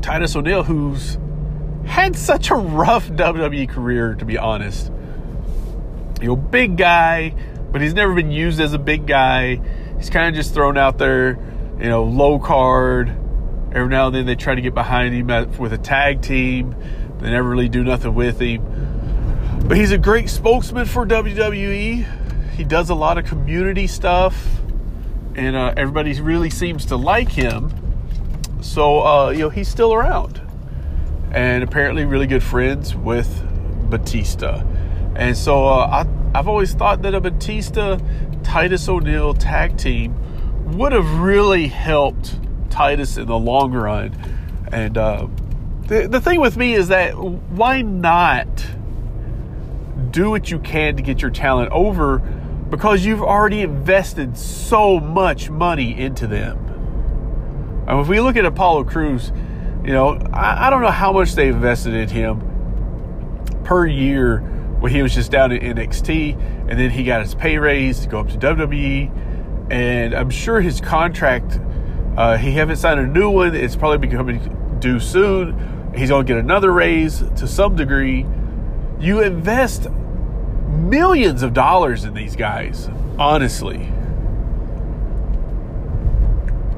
Titus 0.00 0.34
O'Neil, 0.34 0.62
who's 0.62 1.18
had 1.84 2.16
such 2.16 2.50
a 2.50 2.54
rough 2.54 3.06
WWE 3.08 3.68
career, 3.68 4.14
to 4.14 4.24
be 4.24 4.38
honest. 4.38 4.90
You 6.22 6.28
know, 6.28 6.36
big 6.36 6.78
guy, 6.78 7.34
but 7.70 7.82
he's 7.82 7.92
never 7.92 8.14
been 8.14 8.30
used 8.30 8.60
as 8.60 8.72
a 8.72 8.78
big 8.78 9.06
guy. 9.06 9.60
He's 9.98 10.10
kind 10.10 10.28
of 10.28 10.34
just 10.34 10.54
thrown 10.54 10.76
out 10.76 10.98
there, 10.98 11.38
you 11.78 11.88
know, 11.88 12.04
low 12.04 12.38
card 12.38 13.16
Every 13.76 13.90
now 13.90 14.06
and 14.06 14.14
then 14.14 14.24
they 14.24 14.36
try 14.36 14.54
to 14.54 14.62
get 14.62 14.72
behind 14.72 15.14
him 15.14 15.58
with 15.58 15.74
a 15.74 15.78
tag 15.78 16.22
team. 16.22 16.74
They 17.18 17.28
never 17.28 17.46
really 17.46 17.68
do 17.68 17.84
nothing 17.84 18.14
with 18.14 18.40
him. 18.40 18.62
But 19.68 19.76
he's 19.76 19.90
a 19.90 19.98
great 19.98 20.30
spokesman 20.30 20.86
for 20.86 21.04
WWE. 21.04 22.50
He 22.52 22.64
does 22.64 22.88
a 22.88 22.94
lot 22.94 23.18
of 23.18 23.26
community 23.26 23.86
stuff, 23.86 24.42
and 25.34 25.54
uh, 25.54 25.74
everybody 25.76 26.18
really 26.20 26.48
seems 26.48 26.86
to 26.86 26.96
like 26.96 27.28
him. 27.28 27.70
So, 28.62 29.02
uh, 29.06 29.28
you 29.28 29.40
know, 29.40 29.50
he's 29.50 29.68
still 29.68 29.92
around. 29.92 30.40
And 31.32 31.62
apparently, 31.62 32.06
really 32.06 32.26
good 32.26 32.42
friends 32.42 32.94
with 32.94 33.28
Batista. 33.90 34.64
And 35.16 35.36
so, 35.36 35.66
uh, 35.66 36.04
I, 36.04 36.38
I've 36.38 36.48
always 36.48 36.72
thought 36.72 37.02
that 37.02 37.14
a 37.14 37.20
Batista 37.20 37.98
Titus 38.46 38.88
O'Neil 38.88 39.34
tag 39.34 39.76
team 39.76 40.14
would 40.78 40.92
have 40.92 41.18
really 41.18 41.66
helped 41.66 42.38
Titus 42.70 43.16
in 43.16 43.26
the 43.26 43.36
long 43.36 43.72
run. 43.72 44.14
And 44.70 44.96
uh, 44.96 45.26
the, 45.88 46.06
the 46.06 46.20
thing 46.20 46.40
with 46.40 46.56
me 46.56 46.74
is 46.74 46.86
that 46.88 47.18
why 47.18 47.82
not 47.82 48.46
do 50.12 50.30
what 50.30 50.48
you 50.48 50.60
can 50.60 50.96
to 50.96 51.02
get 51.02 51.20
your 51.20 51.32
talent 51.32 51.72
over 51.72 52.20
because 52.70 53.04
you've 53.04 53.20
already 53.20 53.62
invested 53.62 54.38
so 54.38 55.00
much 55.00 55.50
money 55.50 55.98
into 55.98 56.28
them. 56.28 56.56
And 57.88 57.98
if 57.98 58.06
we 58.06 58.20
look 58.20 58.36
at 58.36 58.44
Apollo 58.44 58.84
Crews, 58.84 59.32
you 59.84 59.92
know, 59.92 60.20
I, 60.32 60.68
I 60.68 60.70
don't 60.70 60.82
know 60.82 60.90
how 60.92 61.12
much 61.12 61.34
they 61.34 61.48
invested 61.48 61.94
in 61.94 62.08
him 62.08 63.42
per 63.64 63.86
year 63.86 64.38
when 64.80 64.92
he 64.92 65.02
was 65.02 65.14
just 65.14 65.30
down 65.30 65.52
at 65.52 65.62
NXT, 65.62 66.68
and 66.68 66.78
then 66.78 66.90
he 66.90 67.04
got 67.04 67.22
his 67.22 67.34
pay 67.34 67.58
raise 67.58 68.00
to 68.00 68.08
go 68.08 68.20
up 68.20 68.28
to 68.28 68.36
WWE, 68.36 69.10
and 69.70 70.14
I'm 70.14 70.30
sure 70.30 70.60
his 70.60 70.80
contract, 70.80 71.58
uh, 72.16 72.36
he 72.36 72.52
haven't 72.52 72.76
signed 72.76 73.00
a 73.00 73.06
new 73.06 73.30
one. 73.30 73.54
It's 73.54 73.76
probably 73.76 73.98
becoming 73.98 74.78
due 74.80 75.00
soon. 75.00 75.92
He's 75.94 76.10
going 76.10 76.26
to 76.26 76.32
get 76.32 76.38
another 76.38 76.72
raise 76.72 77.20
to 77.36 77.48
some 77.48 77.74
degree. 77.74 78.26
You 79.00 79.22
invest 79.22 79.88
millions 80.68 81.42
of 81.42 81.54
dollars 81.54 82.04
in 82.04 82.14
these 82.14 82.36
guys, 82.36 82.88
honestly. 83.18 83.92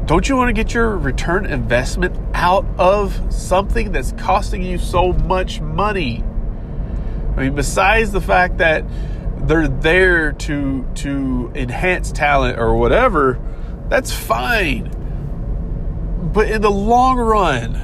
Don't 0.06 0.26
you 0.26 0.36
want 0.36 0.48
to 0.48 0.54
get 0.54 0.72
your 0.72 0.96
return 0.96 1.44
investment 1.44 2.16
out 2.32 2.64
of 2.78 3.20
something 3.30 3.92
that's 3.92 4.12
costing 4.12 4.62
you 4.62 4.78
so 4.78 5.12
much 5.12 5.60
money? 5.60 6.24
I 7.38 7.42
mean, 7.42 7.54
besides 7.54 8.10
the 8.10 8.20
fact 8.20 8.58
that 8.58 8.84
they're 9.46 9.68
there 9.68 10.32
to 10.32 10.84
to 10.96 11.52
enhance 11.54 12.10
talent 12.10 12.58
or 12.58 12.74
whatever, 12.74 13.38
that's 13.88 14.12
fine. 14.12 14.90
But 16.34 16.50
in 16.50 16.62
the 16.62 16.70
long 16.70 17.16
run, 17.16 17.76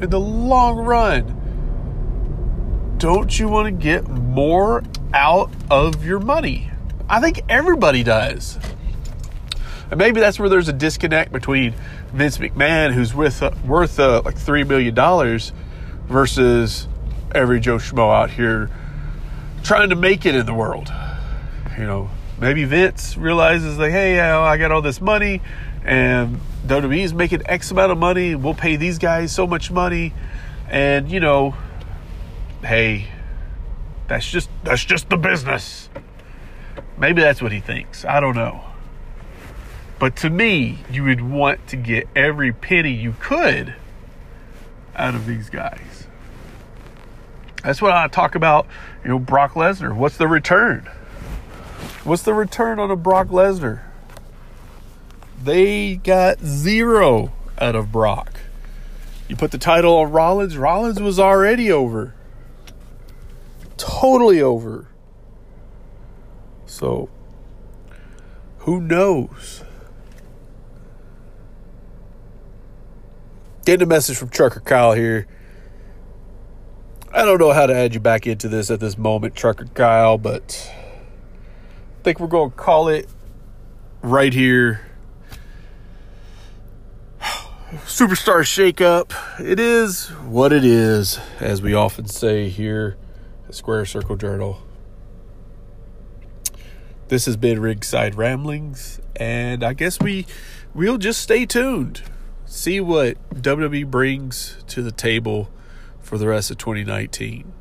in 0.00 0.08
the 0.08 0.18
long 0.18 0.78
run, 0.78 2.94
don't 2.96 3.38
you 3.38 3.48
want 3.48 3.66
to 3.66 3.72
get 3.72 4.08
more 4.08 4.82
out 5.12 5.50
of 5.70 6.02
your 6.02 6.18
money? 6.18 6.70
I 7.10 7.20
think 7.20 7.42
everybody 7.46 8.02
does. 8.02 8.58
And 9.90 9.98
maybe 9.98 10.20
that's 10.20 10.38
where 10.38 10.48
there's 10.48 10.68
a 10.68 10.72
disconnect 10.72 11.30
between 11.30 11.74
Vince 12.14 12.38
McMahon, 12.38 12.94
who's 12.94 13.14
with, 13.14 13.42
uh, 13.42 13.50
worth 13.66 14.00
uh, 14.00 14.22
like 14.24 14.36
$3 14.36 14.66
million, 14.66 14.94
versus 16.06 16.87
every 17.34 17.60
Joe 17.60 17.76
Schmo 17.76 18.14
out 18.14 18.30
here 18.30 18.70
trying 19.62 19.90
to 19.90 19.96
make 19.96 20.26
it 20.26 20.34
in 20.34 20.46
the 20.46 20.54
world. 20.54 20.92
You 21.76 21.84
know, 21.84 22.10
maybe 22.40 22.64
Vince 22.64 23.16
realizes, 23.16 23.78
like, 23.78 23.92
hey, 23.92 24.20
I 24.20 24.56
got 24.56 24.72
all 24.72 24.82
this 24.82 25.00
money, 25.00 25.40
and 25.84 26.40
WWE 26.66 27.04
is 27.04 27.14
making 27.14 27.42
X 27.46 27.70
amount 27.70 27.92
of 27.92 27.98
money. 27.98 28.34
We'll 28.34 28.54
pay 28.54 28.76
these 28.76 28.98
guys 28.98 29.32
so 29.32 29.46
much 29.46 29.70
money. 29.70 30.12
And, 30.68 31.10
you 31.10 31.20
know, 31.20 31.54
hey, 32.62 33.06
that's 34.08 34.28
just 34.28 34.50
that's 34.64 34.84
just 34.84 35.08
the 35.08 35.16
business. 35.16 35.88
Maybe 36.98 37.22
that's 37.22 37.40
what 37.40 37.52
he 37.52 37.60
thinks. 37.60 38.04
I 38.04 38.20
don't 38.20 38.34
know. 38.34 38.64
But 39.98 40.16
to 40.16 40.30
me, 40.30 40.78
you 40.90 41.04
would 41.04 41.20
want 41.20 41.66
to 41.68 41.76
get 41.76 42.08
every 42.14 42.52
penny 42.52 42.92
you 42.92 43.14
could 43.20 43.74
out 44.94 45.14
of 45.14 45.26
these 45.26 45.48
guys. 45.48 45.80
That's 47.62 47.82
what 47.82 47.92
I 47.92 48.06
talk 48.08 48.34
about, 48.34 48.66
you 49.02 49.10
know, 49.10 49.18
Brock 49.18 49.54
Lesnar. 49.54 49.94
What's 49.94 50.16
the 50.16 50.28
return? 50.28 50.88
What's 52.04 52.22
the 52.22 52.34
return 52.34 52.78
on 52.78 52.90
a 52.90 52.96
Brock 52.96 53.28
Lesnar? 53.28 53.82
They 55.42 55.96
got 55.96 56.40
zero 56.40 57.32
out 57.58 57.74
of 57.74 57.92
Brock. 57.92 58.40
You 59.28 59.36
put 59.36 59.50
the 59.50 59.58
title 59.58 59.96
on 59.96 60.10
Rollins, 60.10 60.56
Rollins 60.56 61.00
was 61.00 61.20
already 61.20 61.70
over. 61.70 62.14
Totally 63.76 64.40
over. 64.40 64.86
So, 66.66 67.08
who 68.58 68.80
knows? 68.80 69.64
Getting 73.64 73.82
a 73.82 73.86
message 73.86 74.16
from 74.16 74.30
Trucker 74.30 74.60
Kyle 74.60 74.92
here. 74.92 75.26
I 77.12 77.24
don't 77.24 77.38
know 77.38 77.52
how 77.52 77.66
to 77.66 77.74
add 77.74 77.94
you 77.94 78.00
back 78.00 78.26
into 78.26 78.48
this 78.48 78.70
at 78.70 78.80
this 78.80 78.98
moment, 78.98 79.34
Trucker 79.34 79.66
Kyle, 79.74 80.18
but 80.18 80.70
I 80.74 82.02
think 82.02 82.20
we're 82.20 82.26
going 82.26 82.50
to 82.50 82.56
call 82.56 82.88
it 82.88 83.08
right 84.02 84.32
here. 84.32 84.82
Superstar 87.86 88.42
shakeup. 88.44 89.14
It 89.40 89.58
is 89.58 90.08
what 90.08 90.52
it 90.52 90.64
is, 90.64 91.18
as 91.40 91.62
we 91.62 91.72
often 91.72 92.06
say 92.06 92.50
here 92.50 92.96
at 93.48 93.54
Squared 93.54 93.88
Circle 93.88 94.16
Journal. 94.16 94.60
This 97.08 97.24
has 97.24 97.38
been 97.38 97.60
Ringside 97.60 98.16
Ramblings, 98.16 99.00
and 99.16 99.64
I 99.64 99.72
guess 99.72 99.98
we 99.98 100.26
we'll 100.74 100.98
just 100.98 101.22
stay 101.22 101.46
tuned 101.46 102.02
see 102.48 102.80
what 102.80 103.16
WWE 103.34 103.90
brings 103.90 104.56
to 104.68 104.82
the 104.82 104.90
table 104.92 105.50
for 106.08 106.16
the 106.16 106.26
rest 106.26 106.50
of 106.50 106.56
2019. 106.56 107.52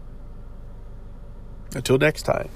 Until 1.75 1.97
next 1.97 2.21
time. 2.21 2.49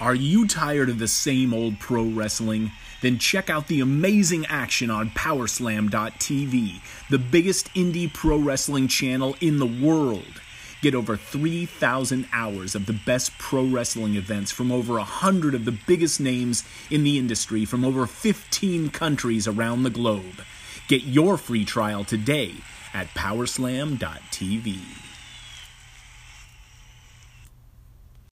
Are 0.00 0.14
you 0.14 0.48
tired 0.48 0.88
of 0.88 0.98
the 0.98 1.06
same 1.06 1.52
old 1.52 1.78
pro 1.78 2.04
wrestling? 2.04 2.72
Then 3.00 3.18
check 3.18 3.48
out 3.48 3.68
the 3.68 3.80
amazing 3.80 4.46
action 4.46 4.90
on 4.90 5.10
Powerslam.tv, 5.10 6.80
the 7.08 7.18
biggest 7.18 7.72
indie 7.74 8.12
pro 8.12 8.38
wrestling 8.38 8.88
channel 8.88 9.36
in 9.40 9.58
the 9.58 9.66
world. 9.66 10.40
Get 10.82 10.94
over 10.94 11.16
3,000 11.16 12.26
hours 12.32 12.74
of 12.74 12.86
the 12.86 12.92
best 12.92 13.36
pro 13.38 13.64
wrestling 13.64 14.14
events 14.14 14.50
from 14.50 14.72
over 14.72 14.94
100 14.94 15.54
of 15.54 15.64
the 15.64 15.78
biggest 15.86 16.20
names 16.20 16.64
in 16.90 17.04
the 17.04 17.18
industry 17.18 17.64
from 17.64 17.84
over 17.84 18.06
15 18.06 18.90
countries 18.90 19.46
around 19.46 19.82
the 19.82 19.90
globe. 19.90 20.42
Get 20.88 21.02
your 21.02 21.36
free 21.36 21.64
trial 21.64 22.04
today 22.04 22.54
at 22.94 23.08
Powerslam.tv. 23.08 25.09